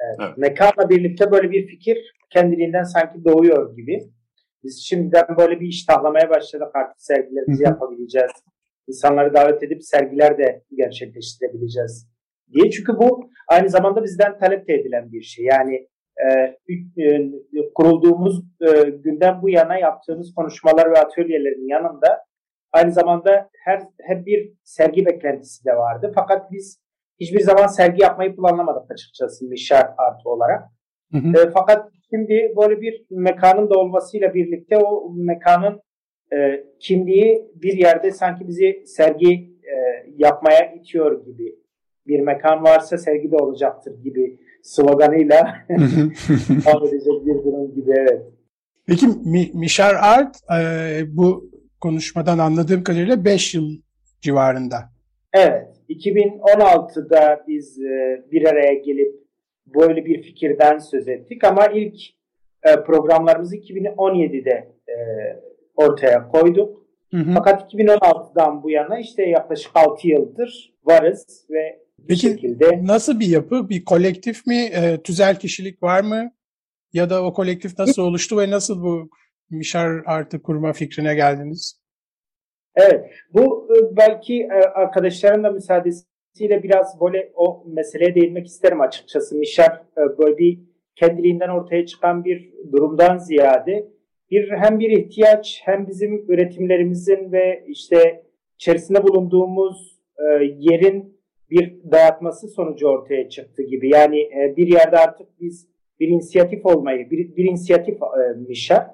Evet. 0.01 0.17
evet. 0.21 0.39
Mekanla 0.39 0.89
birlikte 0.89 1.31
böyle 1.31 1.51
bir 1.51 1.67
fikir 1.67 2.15
kendiliğinden 2.31 2.83
sanki 2.83 3.25
doğuyor 3.25 3.77
gibi. 3.77 4.13
Biz 4.65 4.83
şimdiden 4.85 5.37
böyle 5.39 5.61
bir 5.61 5.67
iştahlamaya 5.69 6.31
başladık 6.31 6.69
artık 6.75 7.03
sergilerimizi 7.03 7.63
yapabileceğiz. 7.63 8.31
İnsanları 8.89 9.35
davet 9.35 9.63
edip 9.63 9.85
sergiler 9.85 10.39
de 10.39 10.65
gerçekleştirebileceğiz 10.77 12.09
diye. 12.53 12.71
Çünkü 12.71 12.93
bu 12.93 13.31
aynı 13.49 13.69
zamanda 13.69 14.05
bizden 14.05 14.39
talep 14.39 14.71
edilen 14.71 15.13
bir 15.13 15.23
şey. 15.23 15.45
Yani 15.45 15.89
kurulduğumuz 17.75 18.43
e, 18.61 18.91
günden 18.91 19.43
bu 19.43 19.51
yana 19.51 19.79
yaptığımız 19.79 20.35
konuşmalar 20.35 20.91
ve 20.91 20.99
atölyelerin 20.99 21.69
yanında 21.69 22.25
aynı 22.73 22.93
zamanda 22.93 23.51
her 23.65 23.83
hep 24.03 24.27
bir 24.27 24.53
sergi 24.65 25.07
beklentisi 25.07 25.65
de 25.65 25.77
vardı. 25.77 26.13
Fakat 26.15 26.53
biz 26.53 26.83
hiçbir 27.21 27.41
zaman 27.41 27.67
sergi 27.67 28.03
yapmayı 28.03 28.37
planlamadık 28.37 28.91
açıkçası 28.91 29.49
Mişar 29.49 29.87
artı 29.99 30.29
olarak. 30.29 30.63
Hı 31.13 31.19
hı. 31.19 31.29
E, 31.29 31.51
fakat 31.51 31.91
şimdi 32.11 32.53
böyle 32.57 32.81
bir 32.81 33.07
mekanın 33.11 33.71
da 33.71 33.79
olmasıyla 33.79 34.35
birlikte 34.35 34.77
o 34.77 35.13
mekanın 35.15 35.81
e, 36.33 36.65
kimliği 36.81 37.51
bir 37.55 37.73
yerde 37.73 38.11
sanki 38.11 38.49
bizi 38.49 38.83
sergi 38.87 39.33
e, 39.63 39.75
yapmaya 40.17 40.73
itiyor 40.75 41.25
gibi. 41.25 41.63
Bir 42.07 42.21
mekan 42.21 42.65
varsa 42.65 42.99
sergi 42.99 43.31
de 43.33 43.37
olacaktır 43.37 44.03
gibi 44.03 44.39
sloganıyla 44.63 45.55
edecek 45.69 47.27
bir 47.27 47.35
durum 47.35 47.75
gibi 47.75 47.91
evet. 47.97 48.23
Peki 48.87 49.07
Mişar 49.55 49.95
Art 49.95 50.37
e, 50.61 51.17
bu 51.17 51.51
konuşmadan 51.81 52.39
anladığım 52.39 52.85
kadarıyla 52.85 53.25
5 53.25 53.55
yıl 53.55 53.71
civarında. 54.21 54.77
Evet. 55.33 55.69
2016'da 55.89 57.45
biz 57.49 57.81
e, 57.81 58.23
bir 58.33 58.47
araya 58.47 58.75
gelip 58.75 59.23
böyle 59.67 60.05
bir 60.05 60.23
fikirden 60.23 60.79
söz 60.79 61.09
ettik 61.09 61.45
ama 61.45 61.67
ilk 61.67 61.95
e, 62.63 62.83
programlarımızı 62.85 63.57
2017'de 63.57 64.73
e, 64.89 64.97
ortaya 65.77 66.29
koyduk. 66.29 66.87
Hı 67.11 67.17
hı. 67.17 67.31
Fakat 67.35 67.75
2016'dan 67.75 68.63
bu 68.63 68.71
yana 68.71 68.99
işte 68.99 69.23
yaklaşık 69.23 69.73
6 69.75 70.09
yıldır 70.09 70.75
varız 70.85 71.47
ve 71.51 71.83
Peki 72.09 72.21
şekilde... 72.21 72.87
nasıl 72.87 73.21
bir 73.21 73.27
yapı? 73.27 73.69
Bir 73.69 73.85
kolektif 73.85 74.47
mi? 74.47 74.57
E, 74.57 75.03
tüzel 75.03 75.39
kişilik 75.39 75.83
var 75.83 76.01
mı? 76.01 76.33
Ya 76.93 77.11
da 77.11 77.25
o 77.25 77.33
kolektif 77.33 77.79
nasıl 77.79 78.03
oluştu 78.03 78.39
ve 78.39 78.51
nasıl 78.51 78.83
bu 78.83 79.11
Mişar 79.51 80.03
Artı 80.07 80.43
kurma 80.43 80.73
fikrine 80.73 81.15
geldiniz? 81.15 81.83
Evet, 82.75 83.11
bu 83.33 83.69
e, 83.77 83.97
belki 83.97 84.43
e, 84.43 84.69
arkadaşların 84.75 85.45
da 85.45 85.51
müsaadesiyle 85.51 86.63
biraz 86.63 87.01
böyle 87.01 87.33
o 87.35 87.65
meseleye 87.67 88.15
değinmek 88.15 88.47
isterim 88.47 88.81
açıkçası. 88.81 89.37
Mişar 89.37 89.83
e, 89.97 90.19
böyle 90.19 90.39
bir 90.39 90.61
kendiliğinden 90.97 91.49
ortaya 91.49 91.87
çıkan 91.87 92.25
bir 92.25 92.53
durumdan 92.73 93.19
ziyade 93.19 93.89
bir 94.31 94.51
hem 94.51 94.79
bir 94.79 94.91
ihtiyaç 94.91 95.61
hem 95.65 95.89
bizim 95.89 96.31
üretimlerimizin 96.31 97.33
ve 97.33 97.65
işte 97.67 98.25
içerisinde 98.55 99.03
bulunduğumuz 99.03 99.99
yerin 100.59 101.22
bir 101.53 101.93
dayatması 101.93 102.49
sonucu 102.49 102.89
ortaya 102.89 103.29
çıktı 103.29 103.63
gibi. 103.63 103.89
Yani 103.89 104.31
bir 104.57 104.67
yerde 104.67 104.99
artık 104.99 105.27
biz 105.41 105.69
bir 106.01 106.09
inisiyatif 106.09 106.67
olmayı, 106.67 107.11
bir, 107.11 107.37
bir 107.37 107.45
inisiyatif 107.45 107.99
Mişar, 108.49 108.87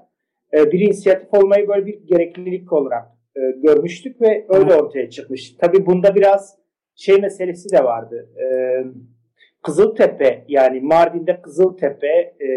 bir 0.53 0.81
inisiyatif 0.81 1.35
olmayı 1.35 1.69
böyle 1.69 1.87
bir 1.87 2.07
gereklilik 2.07 2.73
olarak 2.73 3.19
e, 3.39 3.41
görmüştük 3.63 4.21
ve 4.21 4.47
öyle 4.49 4.75
ortaya 4.75 5.11
çıkmış. 5.11 5.57
Tabii 5.61 5.87
bunda 5.87 6.15
biraz 6.15 6.59
şey 6.95 7.17
meselesi 7.17 7.73
de 7.73 7.85
vardı. 7.85 8.29
E, 8.37 8.47
Kızıltepe 9.63 10.45
yani 10.49 10.81
Mardin'de 10.81 11.43
Kızıltepe, 11.43 12.35
e, 12.41 12.49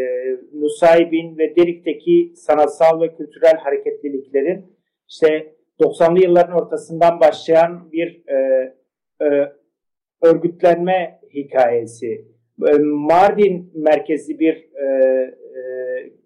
Nusaybin 0.54 1.38
ve 1.38 1.56
Derik'teki 1.56 2.34
sanatsal 2.36 3.02
ve 3.02 3.16
kültürel 3.16 3.58
hareketliliklerin 3.58 4.78
işte 5.10 5.56
90'lı 5.80 6.24
yılların 6.24 6.56
ortasından 6.56 7.20
başlayan 7.20 7.92
bir 7.92 8.24
e, 8.28 8.36
e, 9.22 9.52
örgütlenme 10.22 11.20
hikayesi. 11.34 12.26
E, 12.68 12.78
Mardin 12.84 13.72
merkezli 13.76 14.40
bir 14.40 14.56
e, 14.56 14.86
e, 14.86 15.62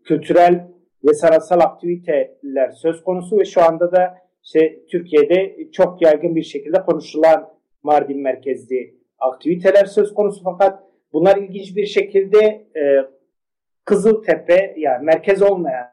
kültürel 0.04 0.68
ve 1.04 1.14
sanatsal 1.14 1.60
aktiviteler 1.60 2.72
söz 2.72 3.04
konusu 3.04 3.40
ve 3.40 3.46
şu 3.46 3.62
anda 3.62 3.92
da 3.92 4.18
işte 4.44 4.86
Türkiye'de 4.92 5.72
çok 5.72 6.02
yaygın 6.02 6.36
bir 6.36 6.44
şekilde 6.44 6.82
konuşulan 6.82 7.50
Mardin 7.84 8.22
merkezli 8.22 8.96
aktiviteler 9.20 9.86
söz 9.86 10.14
konusu 10.14 10.44
fakat 10.44 10.84
bunlar 11.14 11.38
ilginç 11.38 11.76
bir 11.76 11.86
şekilde 11.86 12.40
e, 12.76 12.82
Kızıltepe 13.86 14.74
yani 14.78 15.06
merkez 15.06 15.42
olmayan 15.42 15.88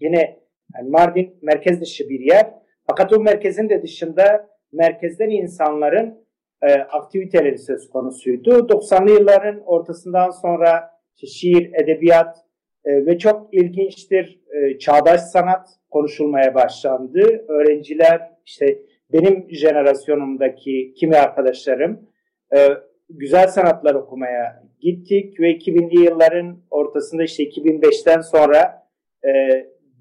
yine 0.00 0.40
yani 0.74 0.90
Mardin 0.90 1.38
merkez 1.42 1.80
dışı 1.80 2.08
bir 2.08 2.20
yer 2.20 2.50
fakat 2.86 3.12
o 3.12 3.20
merkezin 3.20 3.68
de 3.68 3.82
dışında 3.82 4.48
merkezden 4.72 5.30
insanların 5.30 6.23
e, 6.64 6.72
aktiviteleri 6.72 7.58
söz 7.58 7.90
konusuydu. 7.90 8.50
90'lı 8.50 9.10
yılların 9.10 9.60
ortasından 9.66 10.30
sonra 10.30 10.90
işte 11.16 11.26
şiir, 11.26 11.72
edebiyat 11.82 12.36
e, 12.84 13.06
ve 13.06 13.18
çok 13.18 13.54
ilginçtir 13.54 14.40
e, 14.54 14.78
çağdaş 14.78 15.20
sanat 15.20 15.68
konuşulmaya 15.90 16.54
başlandı. 16.54 17.44
Öğrenciler 17.48 18.30
işte 18.46 18.78
benim 19.12 19.46
jenerasyonumdaki 19.50 20.94
kimi 20.94 21.16
arkadaşlarım 21.16 22.10
e, 22.56 22.68
güzel 23.10 23.48
sanatlar 23.48 23.94
okumaya 23.94 24.64
gittik 24.80 25.40
ve 25.40 25.52
2000'li 25.52 26.04
yılların 26.04 26.58
ortasında 26.70 27.22
işte 27.22 27.44
2005'ten 27.44 28.20
sonra 28.20 28.88
e, 29.24 29.30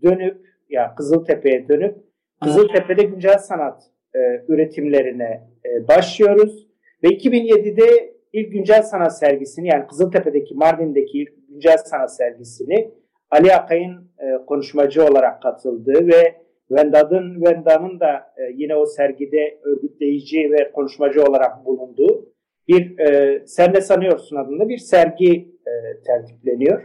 dönüp 0.03 0.45
ya 0.69 0.95
Kızıltepe'ye 0.95 1.67
dönüp 1.67 1.97
Kızıltepe'de 2.43 3.03
güncel 3.03 3.37
sanat 3.37 3.83
e, 4.15 4.19
üretimlerine 4.47 5.41
e, 5.65 5.87
başlıyoruz 5.87 6.67
ve 7.03 7.07
2007'de 7.07 8.13
ilk 8.33 8.51
güncel 8.51 8.81
sanat 8.81 9.19
sergisini 9.19 9.67
yani 9.67 9.87
Kızıltepe'deki 9.87 10.55
Mardin'deki 10.55 11.17
ilk 11.17 11.47
güncel 11.49 11.77
sanat 11.77 12.15
sergisini 12.15 12.91
Ali 13.31 13.53
Akay'ın 13.53 14.11
e, 14.19 14.45
konuşmacı 14.45 15.05
olarak 15.05 15.41
katıldığı 15.41 16.07
ve 16.07 16.43
Venda'nın 16.71 17.45
Venda'nın 17.45 17.99
da 17.99 18.33
yine 18.55 18.75
o 18.75 18.85
sergide 18.85 19.59
örgütleyici 19.63 20.51
ve 20.51 20.71
konuşmacı 20.71 21.23
olarak 21.23 21.65
bulunduğu 21.65 22.33
bir 22.67 22.99
e, 22.99 23.41
Sen 23.45 23.73
Ne 23.73 23.81
Sanıyorsun 23.81 24.35
adında 24.35 24.69
bir 24.69 24.77
sergi 24.77 25.31
e, 25.67 25.73
tertipleniyor. 26.05 26.83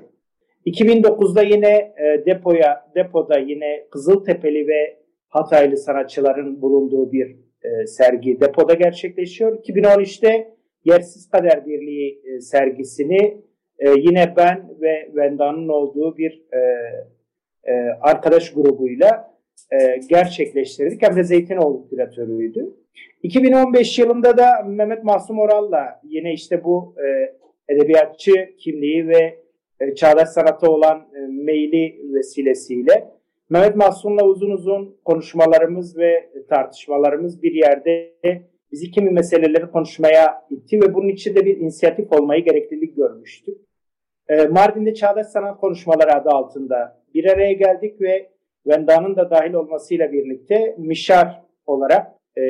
2009'da 0.66 1.42
yine 1.42 1.94
e, 1.98 2.26
depoya 2.26 2.90
depoda 2.94 3.38
yine 3.38 3.86
Kızıltepeli 3.90 4.68
ve 4.68 4.98
Hataylı 5.28 5.76
sanatçıların 5.76 6.62
bulunduğu 6.62 7.12
bir 7.12 7.36
e, 7.62 7.86
sergi 7.86 8.40
depoda 8.40 8.74
gerçekleşiyor. 8.74 9.58
2013'te 9.62 10.54
Yersiz 10.84 11.30
Kader 11.30 11.66
Birliği 11.66 12.22
e, 12.24 12.40
sergisini 12.40 13.40
e, 13.78 13.90
yine 13.90 14.34
ben 14.36 14.68
ve 14.80 15.10
Venda'nın 15.16 15.68
olduğu 15.68 16.16
bir 16.16 16.42
e, 16.52 16.58
e, 17.64 17.72
arkadaş 18.00 18.52
grubuyla 18.52 19.38
e, 19.72 20.00
gerçekleştirdik. 20.08 21.02
Hem 21.02 21.16
de 21.16 21.24
Zeytinoğlu 21.24 21.88
küratörüydü. 21.88 22.74
2015 23.22 23.98
yılında 23.98 24.38
da 24.38 24.62
Mehmet 24.66 25.04
Masum 25.04 25.38
Oral'la 25.38 26.00
yine 26.04 26.32
işte 26.32 26.64
bu 26.64 26.94
e, 26.98 27.34
edebiyatçı 27.74 28.32
kimliği 28.58 29.08
ve 29.08 29.38
e, 29.80 29.94
çağdaş 29.94 30.28
sanata 30.28 30.70
olan 30.70 31.08
e, 31.14 31.18
meyli 31.44 32.00
vesilesiyle 32.14 33.17
Mehmet 33.50 33.76
Mahsun'la 33.76 34.24
uzun 34.24 34.50
uzun 34.50 34.96
konuşmalarımız 35.04 35.98
ve 35.98 36.30
tartışmalarımız 36.48 37.42
bir 37.42 37.52
yerde 37.52 38.14
bizi 38.72 38.90
kimi 38.90 39.10
meseleleri 39.10 39.70
konuşmaya 39.70 40.46
itti 40.50 40.80
ve 40.80 40.94
bunun 40.94 41.08
için 41.08 41.34
de 41.34 41.44
bir 41.44 41.56
inisiyatif 41.56 42.12
olmayı 42.12 42.44
gereklilik 42.44 42.96
görmüştük. 42.96 43.58
E, 44.28 44.46
Mardin'de 44.46 44.94
Çağdaş 44.94 45.26
Sanat 45.26 45.60
Konuşmaları 45.60 46.14
adı 46.14 46.28
altında 46.28 47.02
bir 47.14 47.24
araya 47.24 47.52
geldik 47.52 48.00
ve 48.00 48.30
Venda'nın 48.66 49.16
da 49.16 49.30
dahil 49.30 49.52
olmasıyla 49.52 50.12
birlikte 50.12 50.74
Mişar 50.78 51.42
olarak 51.66 52.06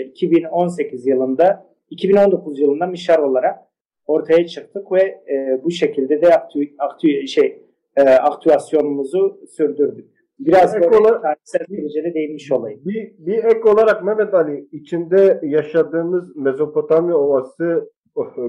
2018 0.07 1.07
yılında 1.07 1.67
2019 1.90 2.59
yılında 2.61 2.87
Mişar 2.87 3.19
olarak 3.19 3.59
ortaya 4.07 4.47
çıktık 4.47 4.93
ve 4.93 5.02
e, 5.02 5.61
bu 5.64 5.71
şekilde 5.71 6.23
de 6.23 6.35
aktü, 6.35 6.61
aktü, 6.78 7.28
şey 7.28 7.62
e, 7.97 8.02
aktüasyonumuzu 8.02 9.40
sürdürdük. 9.57 10.17
Biraz 10.40 10.76
ek 10.76 10.85
böyle 10.85 10.97
olarak, 10.97 11.23
tarihsel 11.23 11.66
sürecine 11.66 12.14
değinmiş 12.14 12.52
olayım. 12.52 12.80
Bir, 12.85 13.12
bir 13.18 13.45
ek 13.45 13.68
olarak 13.68 14.04
Mehmet 14.04 14.35
Ali 14.35 14.68
içinde 14.73 15.40
yaşadığımız 15.42 16.37
Mezopotamya 16.37 17.16
Ovası 17.16 17.90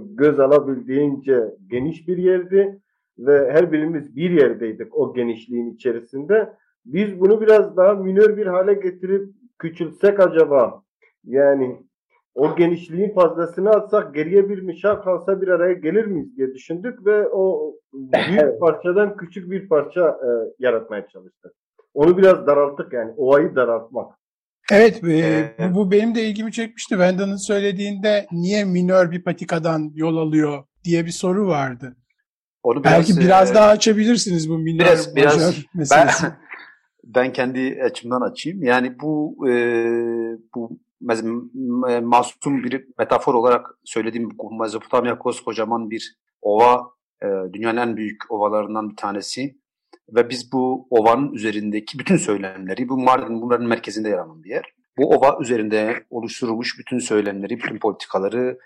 göz 0.02 0.40
alabildiğince 0.40 1.44
geniş 1.68 2.08
bir 2.08 2.18
yerdi 2.18 2.80
ve 3.20 3.52
her 3.52 3.72
birimiz 3.72 4.16
bir 4.16 4.30
yerdeydik 4.32 4.98
o 4.98 5.14
genişliğin 5.14 5.74
içerisinde. 5.74 6.54
Biz 6.86 7.20
bunu 7.20 7.42
biraz 7.42 7.78
daha 7.78 7.94
minör 7.94 8.38
bir 8.38 8.48
hale 8.48 8.74
getirip 8.74 9.30
küçülsek 9.60 10.20
acaba 10.20 10.84
yani 11.24 11.78
o 12.36 12.56
genişliğin 12.56 13.14
fazlasını 13.14 13.70
atsak 13.70 14.16
geriye 14.16 14.50
bir 14.50 14.62
mişar 14.62 15.04
kalsa 15.04 15.42
bir 15.42 15.48
araya 15.48 15.74
gelir 15.74 16.06
miyiz 16.06 16.38
diye 16.38 16.54
düşündük 16.54 17.06
ve 17.06 17.28
o 17.28 17.76
büyük 17.94 18.60
parçadan 18.60 19.18
küçük 19.18 19.52
bir 19.52 19.70
parça 19.70 20.10
e, 20.10 20.30
yaratmaya 20.60 21.08
çalıştık. 21.08 21.54
Onu 21.94 22.18
biraz 22.18 22.48
daralttık 22.48 22.94
yani 22.94 23.12
ovayı 23.18 23.56
daraltmak. 23.56 24.20
Evet, 24.72 25.04
e, 25.04 25.56
bu, 25.60 25.76
bu 25.76 25.92
benim 25.92 26.16
de 26.16 26.24
ilgimi 26.24 26.52
çekmişti. 26.52 27.00
Venda'nın 27.00 27.36
söylediğinde 27.36 28.28
niye 28.32 28.66
minör 28.66 29.12
bir 29.12 29.24
patikadan 29.24 29.92
yol 29.96 30.18
alıyor 30.18 30.64
diye 30.84 31.06
bir 31.06 31.12
soru 31.12 31.48
vardı. 31.48 31.96
Onu 32.64 32.84
biraz, 32.84 32.94
Belki 32.94 33.22
biraz 33.22 33.52
e, 33.52 33.54
daha 33.54 33.70
açabilirsiniz 33.70 34.50
bu 34.50 34.58
minör 34.58 34.86
biraz, 34.86 35.16
biraz, 35.16 35.56
meselesi. 35.74 36.24
Ben, 36.24 36.38
ben 37.04 37.34
kendi 37.34 37.82
açımdan 37.84 38.22
açayım. 38.22 38.64
Yani 38.64 39.00
bu 39.02 39.48
e, 39.50 39.54
bu 40.56 40.80
masum 42.02 42.64
bir 42.64 42.88
metafor 42.98 43.34
olarak 43.34 43.78
söylediğim 43.84 44.30
Mezopotamya 44.60 45.18
koskocaman 45.18 45.90
bir 45.90 46.16
ova, 46.42 46.84
e, 47.24 47.28
dünyanın 47.54 47.78
en 47.78 47.98
büyük 47.98 48.32
ovalarından 48.32 48.90
bir 48.90 48.96
tanesi. 48.96 49.56
Ve 50.16 50.30
biz 50.30 50.52
bu 50.52 50.88
ovanın 50.90 51.34
üzerindeki 51.34 52.00
bütün 52.00 52.18
söylemleri, 52.18 52.90
bu 52.90 52.98
Mardin 52.98 53.42
bunların 53.42 53.68
merkezinde 53.68 54.10
yer 54.10 54.18
alan 54.18 54.44
bir 54.44 54.50
yer. 54.50 54.74
Bu 54.98 55.10
ova 55.10 55.38
üzerinde 55.42 56.04
oluşturulmuş 56.10 56.80
bütün 56.80 57.00
söylemleri, 57.00 57.58
bütün 57.58 57.80
politikaları 57.80 58.58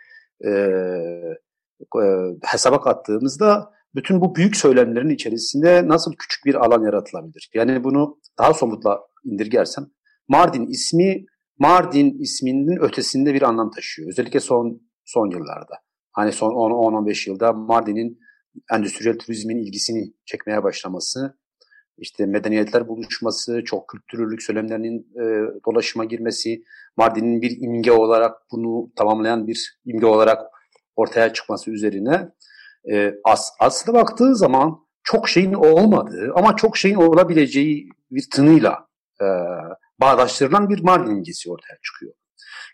e, 0.46 0.50
e, 0.50 2.06
hesaba 2.44 2.82
kattığımızda 2.82 3.72
bütün 3.96 4.22
bu 4.22 4.36
büyük 4.36 4.56
söylemlerin 4.56 5.10
içerisinde 5.10 5.88
nasıl 5.88 6.14
küçük 6.14 6.46
bir 6.46 6.56
alan 6.56 6.86
yaratılabilir? 6.86 7.50
Yani 7.54 7.84
bunu 7.84 8.20
daha 8.40 8.54
somutla 8.54 9.00
indirgersem, 9.24 9.86
Mardin 10.28 10.68
ismi 10.68 11.26
Mardin 11.60 12.18
isminin 12.20 12.78
ötesinde 12.82 13.34
bir 13.34 13.42
anlam 13.42 13.72
taşıyor. 13.72 14.10
Özellikle 14.10 14.40
son 14.40 14.82
son 15.06 15.30
yıllarda. 15.32 15.76
Hani 16.12 16.32
son 16.32 16.52
10-15 16.52 17.30
yılda 17.30 17.54
Mardin'in 17.54 18.20
endüstriyel 18.72 19.18
turizmin 19.18 19.58
ilgisini 19.58 20.14
çekmeye 20.26 20.64
başlaması, 20.64 21.38
işte 21.98 22.26
medeniyetler 22.26 22.88
buluşması, 22.88 23.64
çok 23.66 23.88
kültürlülük 23.88 24.44
söylemlerinin 24.44 25.00
e, 25.16 25.24
dolaşıma 25.66 26.06
girmesi, 26.06 26.64
Mardin'in 26.98 27.42
bir 27.42 27.62
imge 27.62 27.92
olarak 27.92 28.38
bunu 28.52 28.92
tamamlayan 28.96 29.48
bir 29.48 29.80
imge 29.86 30.06
olarak 30.06 30.42
ortaya 30.96 31.34
çıkması 31.34 31.72
üzerine 31.72 32.30
e, 32.92 33.14
as, 33.24 33.50
aslında 33.60 33.98
baktığı 33.98 34.36
zaman 34.36 34.80
çok 35.04 35.30
şeyin 35.30 35.54
olmadığı 35.54 36.32
ama 36.36 36.56
çok 36.56 36.78
şeyin 36.78 36.96
olabileceği 36.96 37.90
bir 38.12 38.30
tınıyla 38.30 38.88
e, 39.22 39.26
bağdaştırılan 40.00 40.70
bir 40.70 40.84
Mardin 40.84 41.12
imgesi 41.12 41.52
ortaya 41.52 41.78
çıkıyor. 41.84 42.14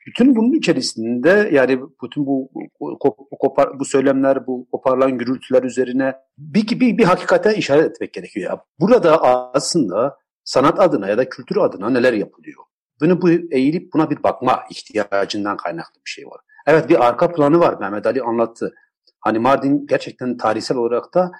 Bütün 0.09 0.35
bunun 0.35 0.53
içerisinde 0.53 1.49
yani 1.53 1.79
bütün 2.03 2.25
bu 2.25 2.51
bu, 2.79 2.99
bu, 3.01 3.55
bu 3.79 3.85
söylemler, 3.85 4.47
bu 4.47 4.67
koparılan 4.71 5.17
gürültüler 5.17 5.63
üzerine 5.63 6.15
bir, 6.37 6.79
bir, 6.79 6.97
bir 6.97 7.03
hakikate 7.03 7.55
işaret 7.55 7.91
etmek 7.91 8.13
gerekiyor. 8.13 8.51
Ya. 8.51 8.63
Burada 8.79 9.23
aslında 9.53 10.17
sanat 10.43 10.79
adına 10.79 11.07
ya 11.07 11.17
da 11.17 11.29
kültür 11.29 11.57
adına 11.57 11.89
neler 11.89 12.13
yapılıyor? 12.13 12.63
Bunu 13.01 13.21
bu 13.21 13.29
eğilip 13.29 13.93
buna 13.93 14.09
bir 14.09 14.23
bakma 14.23 14.63
ihtiyacından 14.71 15.57
kaynaklı 15.57 16.01
bir 16.05 16.09
şey 16.09 16.25
var. 16.25 16.39
Evet 16.67 16.89
bir 16.89 17.07
arka 17.07 17.31
planı 17.31 17.59
var 17.59 17.79
Mehmet 17.79 18.05
Ali 18.05 18.21
anlattı. 18.21 18.73
Hani 19.19 19.39
Mardin 19.39 19.85
gerçekten 19.87 20.37
tarihsel 20.37 20.77
olarak 20.77 21.13
da 21.13 21.31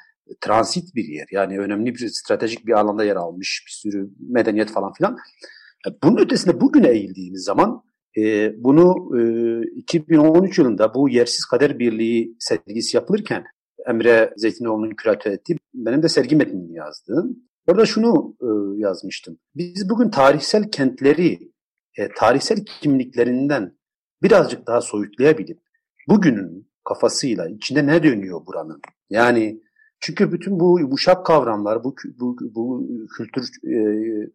transit 0.42 0.96
bir 0.96 1.06
yer. 1.06 1.28
Yani 1.32 1.60
önemli 1.60 1.96
bir 1.96 2.10
stratejik 2.10 2.68
bir 2.68 2.74
alanda 2.74 3.04
yer 3.04 3.16
almış 3.16 3.64
bir 3.68 3.72
sürü 3.72 4.10
medeniyet 4.20 4.72
falan 4.72 4.94
filan. 4.94 5.18
Bunun 6.04 6.18
ötesinde 6.18 6.62
bugüne 6.62 6.88
eğildiğimiz 6.88 7.44
zaman 7.44 7.84
e, 8.20 8.54
bunu 8.58 9.18
e, 9.20 9.22
2013 9.76 10.58
yılında 10.58 10.94
bu 10.94 11.10
Yersiz 11.10 11.46
Kader 11.46 11.80
Birliği 11.80 12.36
sergisi 12.40 12.98
yapılırken 12.98 13.44
Emre 13.88 14.34
Zeytinoğlu'nun 14.38 14.92
küratör 14.92 15.32
ettiği 15.32 15.58
benim 15.74 16.04
de 16.04 16.10
sergi 16.10 16.36
metnini 16.36 16.74
yazdım. 16.74 17.38
Orada 17.68 17.86
şunu 17.86 18.36
e, 18.42 18.48
yazmıştım. 18.80 19.40
Biz 19.56 19.90
bugün 19.90 20.10
tarihsel 20.10 20.72
kentleri 20.72 21.40
e, 21.98 22.10
tarihsel 22.18 22.66
kimliklerinden 22.82 23.78
birazcık 24.24 24.68
daha 24.68 24.82
soyutlayabilip 24.82 25.60
bugünün 26.08 26.70
kafasıyla 26.88 27.50
içinde 27.50 27.88
ne 27.88 28.04
dönüyor 28.04 28.46
buranın? 28.46 28.82
Yani 29.10 29.62
çünkü 30.00 30.32
bütün 30.32 30.60
bu 30.60 30.80
yumuşak 30.80 31.26
kavramlar, 31.26 31.84
bu, 31.84 31.96
bu, 32.20 32.38
bu 32.56 32.88
kültür 33.18 33.44
e, 33.64 33.80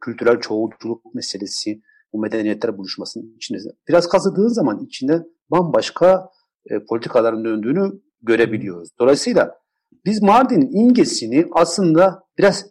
kültürel 0.01 0.40
çoğulculuk 0.40 1.14
meselesi, 1.14 1.81
bu 2.14 2.18
medeniyetler 2.18 2.79
buluşmasının 2.79 3.37
içinde 3.37 3.59
biraz 3.88 4.09
kazıdığın 4.09 4.48
zaman 4.48 4.85
içinde 4.85 5.22
bambaşka 5.50 6.31
e, 6.70 6.85
politikaların 6.85 7.44
döndüğünü 7.44 7.92
görebiliyoruz. 8.22 8.88
Dolayısıyla 9.00 9.59
biz 10.05 10.22
Mardin'in 10.22 10.81
imgesini 10.81 11.46
aslında 11.53 12.24
biraz 12.38 12.66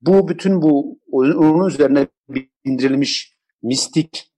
bu 0.00 0.28
bütün 0.28 0.62
bu 0.62 0.98
onun 1.12 1.68
üzerine 1.68 2.06
indirilmiş 2.64 3.36
mistik, 3.62 4.32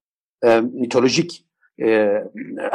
e, 0.45 0.61
mitolojik, 0.61 1.47
e, 1.83 2.15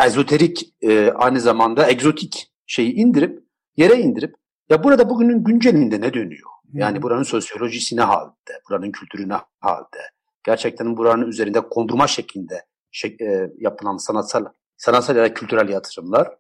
ezoterik, 0.06 0.76
e, 0.82 1.12
aynı 1.12 1.40
zamanda 1.40 1.90
egzotik 1.90 2.52
şeyi 2.66 2.94
indirip 2.94 3.44
yere 3.78 4.00
indirip 4.00 4.36
ya 4.70 4.84
burada 4.84 5.10
bugünün 5.10 5.44
güncelinde 5.44 6.02
ne 6.02 6.14
dönüyor? 6.14 6.50
Yani 6.74 7.02
buranın 7.02 7.24
sosyolojisi 7.24 7.96
ne 7.96 8.02
halde? 8.02 8.62
Buranın 8.70 8.92
kültürü 8.92 9.30
ne 9.30 9.36
halde? 9.60 9.98
Gerçekten 10.46 10.98
buranın 10.98 11.28
üzerinde 11.28 11.62
kondurma 11.62 12.08
şeklinde 12.08 12.66
şey, 12.92 13.18
e, 13.22 13.52
yapılan 13.58 13.98
sanatsal 13.98 14.46
sanatsal 14.78 15.16
ya 15.16 15.24
da 15.24 15.34
kültürel 15.34 15.70
yatırımlar 15.70 16.38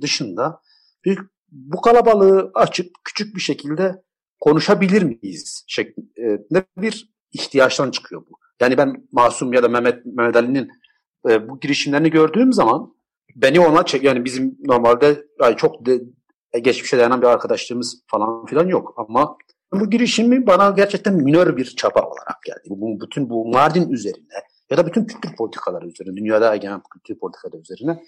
dışında 0.00 0.60
bir, 1.04 1.18
bu 1.50 1.80
kalabalığı 1.80 2.50
açıp 2.54 2.90
küçük 3.04 3.36
bir 3.36 3.40
şekilde 3.40 4.02
konuşabilir 4.40 5.02
miyiz 5.02 5.64
şeklinde 5.66 6.64
bir 6.76 7.14
ihtiyaçtan 7.32 7.90
çıkıyor 7.90 8.26
bu. 8.30 8.38
Yani 8.60 8.78
ben 8.78 9.08
Masum 9.12 9.52
ya 9.52 9.62
da 9.62 9.68
Mehmet, 9.68 10.06
Mehmet 10.06 10.36
Ali'nin 10.36 10.70
e, 11.28 11.48
bu 11.48 11.60
girişimlerini 11.60 12.10
gördüğüm 12.10 12.52
zaman 12.52 12.94
beni 13.36 13.60
ona 13.60 13.86
çek 13.86 14.04
yani 14.04 14.24
bizim 14.24 14.58
normalde 14.64 15.26
yani 15.42 15.56
çok 15.56 15.86
de, 15.86 16.00
e, 16.52 16.58
geçmişe 16.58 16.98
dayanan 16.98 17.22
bir 17.22 17.26
arkadaşlığımız 17.26 18.02
falan 18.06 18.46
filan 18.46 18.68
yok. 18.68 18.94
Ama 18.96 19.36
bu 19.80 19.90
girişimi 19.90 20.46
bana 20.46 20.70
gerçekten 20.70 21.14
minör 21.14 21.56
bir 21.56 21.64
çaba 21.64 22.00
olarak 22.00 22.42
geldi. 22.46 22.62
Bu, 22.68 23.00
bütün 23.00 23.30
bu 23.30 23.48
Mardin 23.48 23.90
üzerine 23.90 24.34
ya 24.70 24.76
da 24.76 24.86
bütün 24.86 25.04
kültür 25.04 25.36
politikaları 25.36 25.88
üzerine, 25.88 26.16
dünyada 26.16 26.54
egemen 26.54 26.82
kültür 26.92 27.20
politikaları 27.20 27.60
üzerine 27.60 28.02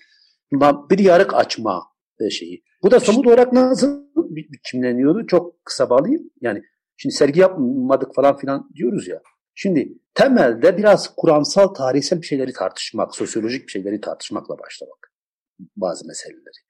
bir 0.90 0.98
yarık 0.98 1.34
açma 1.34 1.82
e, 2.20 2.30
şeyi. 2.30 2.62
Bu 2.82 2.90
da 2.90 3.00
somut 3.00 3.26
olarak 3.26 3.52
nasıl 3.52 4.02
biçimleniyordu? 4.16 5.26
Çok 5.26 5.64
kısa 5.64 5.90
bağlayayım. 5.90 6.30
Yani 6.40 6.62
Şimdi 6.96 7.14
sergi 7.14 7.40
yapmadık 7.40 8.14
falan 8.14 8.36
filan 8.36 8.70
diyoruz 8.74 9.08
ya. 9.08 9.22
Şimdi 9.54 9.98
temelde 10.14 10.78
biraz 10.78 11.14
kuramsal, 11.16 11.66
tarihsel 11.66 12.22
bir 12.22 12.26
şeyleri 12.26 12.52
tartışmak, 12.52 13.16
sosyolojik 13.16 13.66
bir 13.66 13.72
şeyleri 13.72 14.00
tartışmakla 14.00 14.58
başlamak 14.58 15.12
bazı 15.76 16.06
meseleleri. 16.06 16.66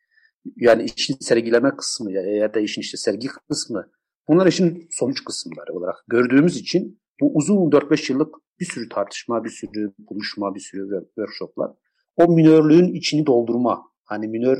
Yani 0.57 0.85
işin 0.97 1.17
sergileme 1.21 1.77
kısmı 1.77 2.13
ya 2.13 2.55
da 2.55 2.61
işin 2.61 2.81
işte 2.81 2.97
sergi 2.97 3.29
kısmı 3.49 3.91
bunlar 4.29 4.47
işin 4.47 4.89
sonuç 4.91 5.25
kısımları 5.25 5.73
olarak 5.73 6.05
gördüğümüz 6.09 6.57
için 6.57 7.01
bu 7.21 7.35
uzun 7.35 7.57
4-5 7.57 8.13
yıllık 8.13 8.35
bir 8.61 8.65
sürü 8.65 8.89
tartışma, 8.89 9.45
bir 9.45 9.51
sürü 9.51 9.93
buluşma, 9.99 10.55
bir 10.55 10.61
sürü 10.61 11.05
workshoplar 11.07 11.71
o 12.17 12.29
minörlüğün 12.29 12.95
içini 12.95 13.27
doldurma. 13.27 13.83
Hani 14.05 14.29
minör 14.29 14.59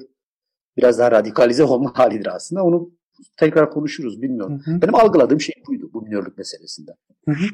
biraz 0.77 0.99
daha 0.99 1.11
radikalize 1.11 1.65
olma 1.65 1.93
halidir 1.99 2.35
aslında. 2.35 2.65
Onu 2.65 2.91
tekrar 3.37 3.71
konuşuruz 3.71 4.23
bilmiyorum. 4.23 4.63
Hı 4.65 4.71
hı. 4.71 4.83
Benim 4.83 4.95
algıladığım 4.95 5.41
şey 5.41 5.55
buydu 5.69 5.91
bu 5.93 6.03
minörlük 6.03 6.39
meselesinde. 6.39 6.91
Hı 7.25 7.33
hı. 7.33 7.47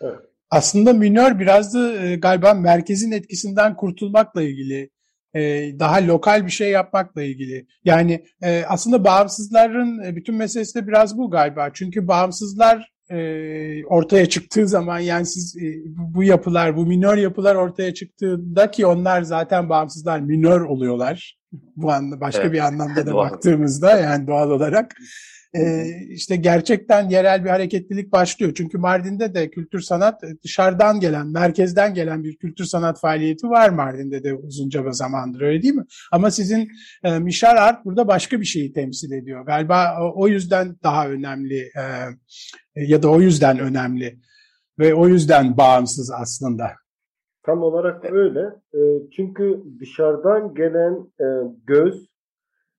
Evet. 0.00 0.18
Aslında 0.50 0.92
minör 0.92 1.38
biraz 1.38 1.74
da 1.74 2.04
e, 2.04 2.16
galiba 2.16 2.54
merkezin 2.54 3.12
etkisinden 3.12 3.76
kurtulmakla 3.76 4.42
ilgili 4.42 4.90
e, 5.34 5.40
daha 5.78 6.06
lokal 6.06 6.46
bir 6.46 6.50
şey 6.50 6.70
yapmakla 6.70 7.22
ilgili. 7.22 7.66
Yani 7.84 8.24
e, 8.42 8.64
aslında 8.68 9.04
bağımsızların 9.04 10.16
bütün 10.16 10.34
meselesi 10.34 10.74
de 10.74 10.86
biraz 10.86 11.18
bu 11.18 11.30
galiba. 11.30 11.70
Çünkü 11.74 12.08
bağımsızlar 12.08 12.94
ortaya 13.86 14.26
çıktığı 14.26 14.68
zaman 14.68 14.98
yani 14.98 15.26
siz 15.26 15.56
bu 15.96 16.24
yapılar, 16.24 16.76
bu 16.76 16.86
minör 16.86 17.16
yapılar 17.16 17.54
ortaya 17.54 17.94
çıktığında 17.94 18.70
ki 18.70 18.86
onlar 18.86 19.22
zaten 19.22 19.68
bağımsızlar 19.68 20.20
minör 20.20 20.60
oluyorlar. 20.60 21.38
Bu 21.76 21.92
anda 21.92 22.20
başka 22.20 22.42
evet. 22.42 22.52
bir 22.52 22.58
anlamda 22.58 23.06
da 23.06 23.14
baktığımızda 23.24 24.00
yani 24.00 24.26
doğal 24.26 24.50
olarak 24.50 24.94
e, 25.54 25.84
işte 26.08 26.36
gerçekten 26.36 27.08
yerel 27.08 27.44
bir 27.44 27.50
hareketlilik 27.50 28.12
başlıyor. 28.12 28.52
Çünkü 28.56 28.78
Mardin'de 28.78 29.34
de 29.34 29.50
kültür 29.50 29.80
sanat 29.80 30.24
e, 30.24 30.26
dışarıdan 30.44 31.00
gelen, 31.00 31.26
merkezden 31.26 31.94
gelen 31.94 32.24
bir 32.24 32.36
kültür 32.36 32.64
sanat 32.64 33.00
faaliyeti 33.00 33.48
var 33.48 33.68
Mardin'de 33.68 34.24
de 34.24 34.34
uzunca 34.34 34.86
bir 34.86 34.92
zamandır 34.92 35.40
öyle 35.40 35.62
değil 35.62 35.74
mi? 35.74 35.84
Ama 36.12 36.30
sizin 36.30 36.68
e, 37.04 37.18
Mişar 37.18 37.56
Art 37.56 37.84
burada 37.84 38.08
başka 38.08 38.40
bir 38.40 38.44
şeyi 38.44 38.72
temsil 38.72 39.12
ediyor. 39.12 39.46
Galiba 39.46 39.96
o, 40.00 40.22
o 40.22 40.28
yüzden 40.28 40.76
daha 40.82 41.08
önemli 41.08 41.58
e, 41.58 41.82
ya 42.76 43.02
da 43.02 43.10
o 43.10 43.20
yüzden 43.20 43.58
önemli 43.58 44.18
ve 44.78 44.94
o 44.94 45.08
yüzden 45.08 45.56
bağımsız 45.56 46.10
aslında. 46.10 46.70
Tam 47.42 47.62
olarak 47.62 48.04
öyle. 48.12 48.40
E, 48.74 48.80
çünkü 49.16 49.62
dışarıdan 49.80 50.54
gelen 50.54 51.12
e, 51.20 51.26
göz 51.66 52.08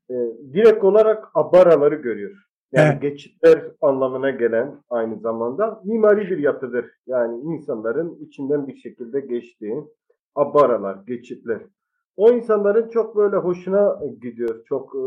e, 0.10 0.16
direkt 0.54 0.84
olarak 0.84 1.26
abaraları 1.34 1.96
görüyor. 1.96 2.45
Yani 2.72 2.90
evet. 2.92 3.02
geçitler 3.02 3.72
anlamına 3.82 4.30
gelen 4.30 4.84
aynı 4.90 5.20
zamanda 5.20 5.82
mimari 5.84 6.30
bir 6.30 6.38
yapıdır. 6.38 6.86
Yani 7.08 7.42
insanların 7.42 8.16
içinden 8.16 8.68
bir 8.68 8.76
şekilde 8.76 9.20
geçtiği 9.20 9.84
abaralar, 10.36 10.98
geçitler. 11.08 11.62
O 12.18 12.32
insanların 12.32 12.90
çok 12.90 13.16
böyle 13.16 13.36
hoşuna 13.36 14.00
gidiyor. 14.22 14.66
Çok 14.66 14.96
e, 14.96 15.00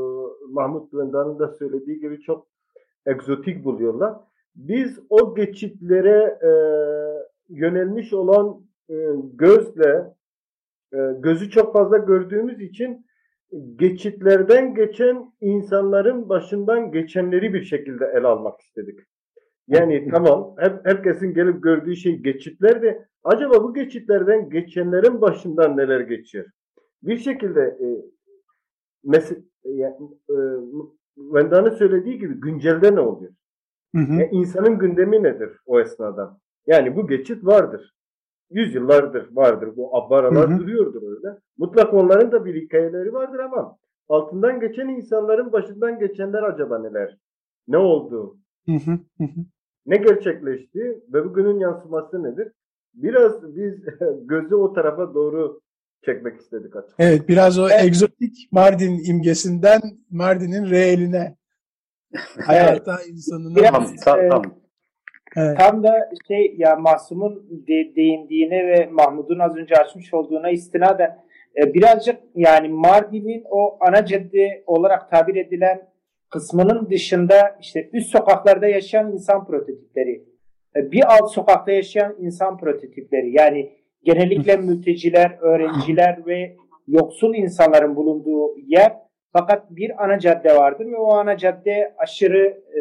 Mahmut 0.49 0.95
Vendan'ın 0.95 1.39
da 1.39 1.49
söylediği 1.49 2.01
gibi 2.01 2.21
çok 2.21 2.47
egzotik 3.07 3.65
buluyorlar. 3.65 4.15
Biz 4.57 4.99
o 5.11 5.35
geçitlere 5.35 6.39
e, 6.43 6.51
yönelmiş 7.49 8.13
olan 8.13 8.61
e, 8.91 8.95
gözle 9.35 10.15
e, 10.93 10.99
gözü 11.19 11.51
çok 11.51 11.73
fazla 11.73 11.99
gördüğümüz 11.99 12.61
için 12.61 13.07
geçitlerden 13.77 14.75
geçen 14.75 15.33
insanların 15.41 16.29
başından 16.29 16.93
geçenleri 16.93 17.55
bir 17.55 17.63
şekilde 17.63 18.13
el 18.15 18.25
almak 18.25 18.61
istedik. 18.61 18.99
Yani 19.69 20.09
tamam 20.11 20.55
hep, 20.59 20.73
herkesin 20.85 21.35
gelip 21.35 21.63
gördüğü 21.63 21.97
şey 21.97 22.17
geçitler 22.17 22.83
de 22.83 23.07
acaba 23.25 23.63
bu 23.63 23.75
geçitlerden 23.75 24.51
geçenlerin 24.51 25.21
başından 25.21 25.77
neler 25.77 26.01
geçiyor? 26.01 26.47
Bir 27.03 27.19
şekilde 27.19 27.61
e, 27.61 27.87
mes- 29.09 29.43
e, 29.65 29.71
e, 29.71 30.39
Venda'nın 31.17 31.71
söylediği 31.71 32.19
gibi 32.19 32.35
güncelde 32.41 32.95
ne 32.95 33.01
oluyor? 33.01 33.33
Hı 33.95 34.03
hı. 34.03 34.13
Yani 34.13 34.29
insanın 34.33 34.79
gündemi 34.79 35.23
nedir 35.23 35.51
o 35.67 35.81
esnada? 35.81 36.41
Yani 36.67 36.97
bu 36.97 37.09
geçit 37.09 37.45
vardır 37.45 37.98
yüzyıllardır 38.51 39.37
vardır. 39.37 39.77
Bu 39.77 39.97
abbaralar 39.97 40.51
hı 40.51 40.55
hı. 40.55 40.59
duruyordur 40.59 41.03
öyle. 41.03 41.39
Mutlak 41.59 41.95
onların 41.95 42.33
da 42.33 42.45
bir 42.45 42.63
hikayeleri 42.63 43.13
vardır 43.13 43.39
ama 43.39 43.77
altından 44.09 44.61
geçen 44.61 44.89
insanların 44.89 45.53
başından 45.53 45.99
geçenler 45.99 46.43
acaba 46.43 46.79
neler? 46.79 47.19
Ne 47.69 47.79
oldu? 47.79 48.37
Hı 48.67 48.73
hı. 48.73 48.99
Hı 49.19 49.29
ne 49.87 49.97
gerçekleşti 49.97 51.03
ve 51.13 51.25
bugünün 51.25 51.61
yansıması 51.61 52.23
nedir? 52.23 52.53
Biraz 52.95 53.57
biz 53.57 53.75
gözü 54.27 54.55
o 54.55 54.73
tarafa 54.73 55.15
doğru 55.15 55.61
çekmek 56.05 56.41
istedik 56.41 56.77
açıkçası. 56.77 56.95
Evet 56.99 57.29
biraz 57.29 57.59
o 57.59 57.69
egzotik 57.71 58.49
Mardin 58.53 59.01
imgesinden 59.05 59.81
Mardin'in 60.11 60.71
reeline 60.71 61.37
hayata 62.47 63.03
insanına 63.03 63.57
biraz, 63.57 63.97
tam, 64.05 64.29
tam, 64.29 64.43
Evet. 65.37 65.59
Tam 65.59 65.83
da 65.83 66.11
şey 66.29 66.55
ya 66.59 66.77
Masum'un 66.77 67.47
de, 67.69 67.97
değindiğine 67.97 68.67
ve 68.67 68.89
Mahmud'un 68.93 69.39
az 69.39 69.57
önce 69.57 69.75
açmış 69.75 70.15
olduğuna 70.15 70.51
istinaden 70.51 71.19
e, 71.57 71.75
birazcık 71.75 72.17
yani 72.35 72.69
Mardin'in 72.69 73.45
o 73.51 73.77
ana 73.81 74.05
cadde 74.05 74.63
olarak 74.67 75.11
tabir 75.11 75.37
edilen 75.37 75.89
kısmının 76.31 76.91
dışında 76.91 77.57
işte 77.61 77.91
üst 77.93 78.11
sokaklarda 78.11 78.69
yaşayan 78.69 79.13
insan 79.13 79.47
prototipleri, 79.47 80.25
e, 80.77 80.93
bir 80.93 81.15
alt 81.15 81.33
sokakta 81.33 81.73
yaşayan 81.73 82.17
insan 82.21 82.59
prototipleri 82.59 83.33
yani 83.33 83.73
genellikle 84.03 84.57
mülteciler, 84.57 85.39
öğrenciler 85.41 86.19
ve 86.27 86.57
yoksul 86.89 87.35
insanların 87.35 87.97
bulunduğu 87.97 88.59
yer 88.67 88.93
fakat 89.33 89.71
bir 89.71 90.05
ana 90.05 90.19
cadde 90.19 90.57
vardır 90.57 90.87
ve 90.87 90.97
o 90.97 91.13
ana 91.13 91.37
cadde 91.37 91.95
aşırı 91.99 92.47
e, 92.47 92.81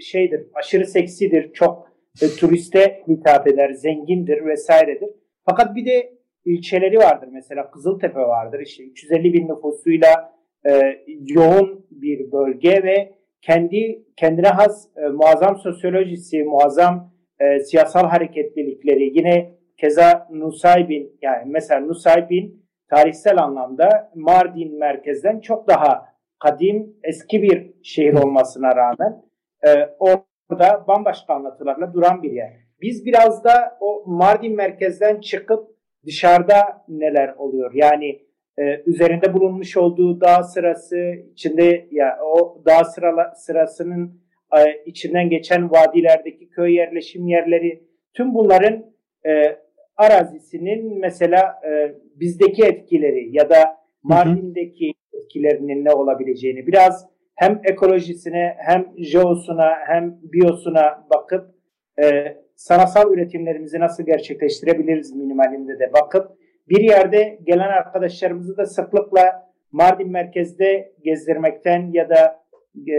şeydir, 0.00 0.46
aşırı 0.54 0.86
seksidir, 0.86 1.52
çok 1.52 1.88
e, 2.22 2.26
turiste 2.26 3.02
hitap 3.08 3.48
eder, 3.48 3.72
zengindir 3.72 4.44
vesairedir. 4.44 5.10
Fakat 5.48 5.76
bir 5.76 5.86
de 5.86 6.12
ilçeleri 6.44 6.98
vardır. 6.98 7.28
Mesela 7.32 7.70
Kızıltepe 7.70 8.20
vardır. 8.20 8.60
İşte 8.60 8.84
350 8.84 9.32
bin 9.32 9.48
nüfusuyla 9.48 10.34
e, 10.66 11.02
yoğun 11.26 11.86
bir 11.90 12.32
bölge 12.32 12.82
ve 12.82 13.14
kendi 13.42 14.04
kendine 14.16 14.48
has 14.48 14.88
e, 14.96 15.08
muazzam 15.08 15.56
sosyolojisi, 15.56 16.44
muazzam 16.44 17.12
e, 17.40 17.58
siyasal 17.60 18.08
hareketlilikleri. 18.08 19.18
Yine 19.18 19.54
keza 19.76 20.28
Nusaybin 20.30 21.18
yani 21.22 21.42
mesela 21.46 21.80
Nusaybin 21.80 22.62
tarihsel 22.90 23.38
anlamda 23.38 24.12
Mardin 24.14 24.78
merkezden 24.78 25.40
çok 25.40 25.68
daha 25.68 26.12
kadim, 26.38 26.96
eski 27.02 27.42
bir 27.42 27.74
şehir 27.82 28.12
olmasına 28.12 28.76
rağmen 28.76 29.22
e, 29.66 29.70
orada 29.98 30.84
bambaşka 30.88 31.34
anlatılarla 31.34 31.94
duran 31.94 32.22
bir 32.22 32.32
yer. 32.32 32.52
Biz 32.80 33.06
biraz 33.06 33.44
da 33.44 33.78
o 33.80 34.04
Mardin 34.06 34.56
merkezden 34.56 35.20
çıkıp 35.20 35.68
dışarıda 36.06 36.84
neler 36.88 37.34
oluyor? 37.38 37.70
Yani 37.74 38.22
e, 38.58 38.82
üzerinde 38.86 39.34
bulunmuş 39.34 39.76
olduğu 39.76 40.20
dağ 40.20 40.42
sırası 40.42 41.14
içinde 41.32 41.88
ya 41.90 42.18
o 42.24 42.62
dağ 42.66 42.84
sırala, 42.84 43.34
sırasının 43.34 44.22
e, 44.58 44.82
içinden 44.86 45.30
geçen 45.30 45.70
vadilerdeki 45.70 46.48
köy 46.48 46.74
yerleşim 46.74 47.28
yerleri 47.28 47.82
tüm 48.14 48.34
bunların 48.34 48.86
e, 49.26 49.56
arazisinin 49.96 50.98
mesela 51.00 51.60
e, 51.66 51.94
bizdeki 52.20 52.64
etkileri 52.64 53.36
ya 53.36 53.50
da 53.50 53.76
Mardin'deki 54.02 54.92
etkilerinin 55.12 55.84
ne 55.84 55.92
olabileceğini 55.92 56.66
biraz 56.66 57.08
hem 57.34 57.60
ekolojisine 57.64 58.56
hem 58.58 58.86
jeosuna 58.98 59.70
hem 59.86 60.18
biyosuna 60.22 61.06
bakıp 61.14 61.54
e, 62.02 62.36
sanatsal 62.56 63.12
üretimlerimizi 63.12 63.80
nasıl 63.80 64.02
gerçekleştirebiliriz 64.02 65.16
minimalinde 65.16 65.78
de 65.78 65.92
bakıp 65.92 66.30
bir 66.68 66.80
yerde 66.80 67.38
gelen 67.42 67.68
arkadaşlarımızı 67.68 68.56
da 68.56 68.66
sıklıkla 68.66 69.52
Mardin 69.72 70.10
merkezde 70.10 70.92
gezdirmekten 71.04 71.90
ya 71.92 72.08
da 72.08 72.42
e, 72.76 72.94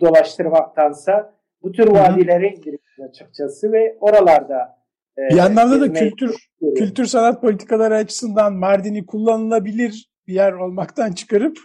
dolaştırmaktansa 0.00 1.34
bu 1.62 1.72
tür 1.72 1.86
vadilere 1.86 2.48
indiriyoruz 2.48 3.10
açıkçası 3.10 3.72
ve 3.72 3.96
oralarda 4.00 4.78
e, 5.18 5.34
bir 5.34 5.38
anlamda 5.38 5.80
da 5.80 5.92
kültür 5.92 6.34
kültür 6.76 7.04
sanat 7.04 7.40
politikaları 7.40 7.96
açısından 7.96 8.54
Mardin'i 8.54 9.06
kullanılabilir 9.06 10.10
bir 10.26 10.34
yer 10.34 10.52
olmaktan 10.52 11.12
çıkarıp 11.12 11.58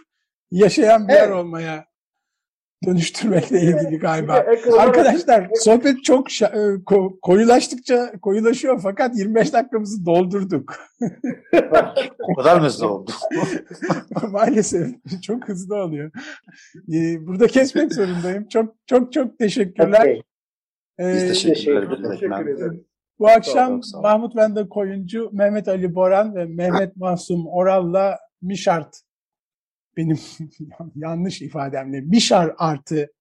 yaşayan 0.50 1.08
bir 1.08 1.12
evet. 1.12 1.22
yer 1.22 1.30
olmaya 1.30 1.84
dönüştürmekle 2.86 3.60
ilgili 3.60 3.98
galiba. 3.98 4.44
Arkadaşlar 4.78 5.48
sohbet 5.54 6.04
çok 6.04 6.42
e, 6.42 6.48
koyulaştıkça 7.22 8.12
koyulaşıyor 8.22 8.80
fakat 8.82 9.16
25 9.18 9.52
dakikamızı 9.52 10.06
doldurduk. 10.06 10.74
o 12.28 12.34
kadar 12.34 12.56
mı 12.56 12.66
hızlı 12.66 12.92
oldu? 12.92 13.10
Maalesef 14.30 14.88
çok 15.22 15.48
hızlı 15.48 15.76
oluyor. 15.76 16.10
E, 16.92 17.26
burada 17.26 17.46
kesmek 17.46 17.94
zorundayım. 17.94 18.48
Çok 18.48 18.74
çok 18.86 19.12
çok 19.12 19.38
teşekkürler. 19.38 20.00
Okay. 20.00 20.22
Biz 20.98 21.22
Ee, 21.22 21.28
teşekkür 21.28 21.82
ederiz 21.82 22.10
Teşekkür 22.10 22.46
ederim. 22.46 22.84
Bu 23.18 23.28
akşam 23.28 23.82
sağ 23.82 23.98
ol. 23.98 24.02
Mahmut 24.02 24.36
Vende 24.36 24.68
Koyuncu, 24.68 25.30
Mehmet 25.32 25.68
Ali 25.68 25.94
Boran 25.94 26.34
ve 26.34 26.44
Mehmet 26.44 26.96
Masum 26.96 27.46
Oral'la 27.46 28.18
Mişart, 28.42 29.00
benim 29.96 30.18
yanlış 30.94 31.42
ifademle 31.42 32.00
Mişar 32.00 32.54
Art'ı 32.58 33.12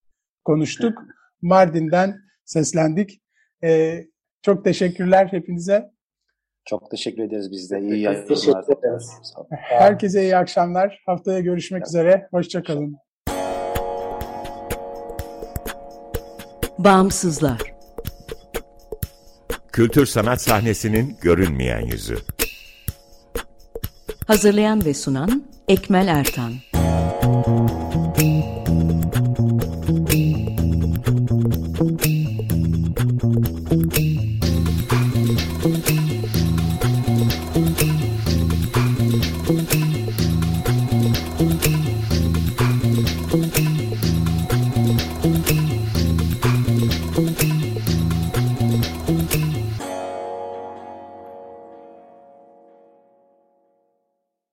konuştuk. 0.43 1.03
Mardin'den 1.41 2.15
seslendik. 2.45 3.21
Ee, 3.63 4.05
çok 4.41 4.63
teşekkürler 4.63 5.27
hepinize. 5.31 5.91
Çok 6.65 6.91
teşekkür 6.91 7.23
ederiz 7.23 7.51
biz 7.51 7.71
de. 7.71 7.79
İyi 7.79 8.01
yayınlar. 8.01 8.65
Herkese 9.51 10.21
iyi 10.21 10.37
akşamlar. 10.37 11.03
Haftaya 11.05 11.39
görüşmek 11.39 11.87
üzere. 11.87 12.27
Hoşçakalın. 12.31 12.97
Bağımsızlar. 16.77 17.61
Kültür 19.71 20.05
sanat 20.05 20.41
sahnesinin 20.41 21.17
görünmeyen 21.21 21.81
yüzü. 21.81 22.17
Hazırlayan 24.27 24.85
ve 24.85 24.93
sunan 24.93 25.43
Ekmel 25.67 26.07
Ertan. 26.07 26.74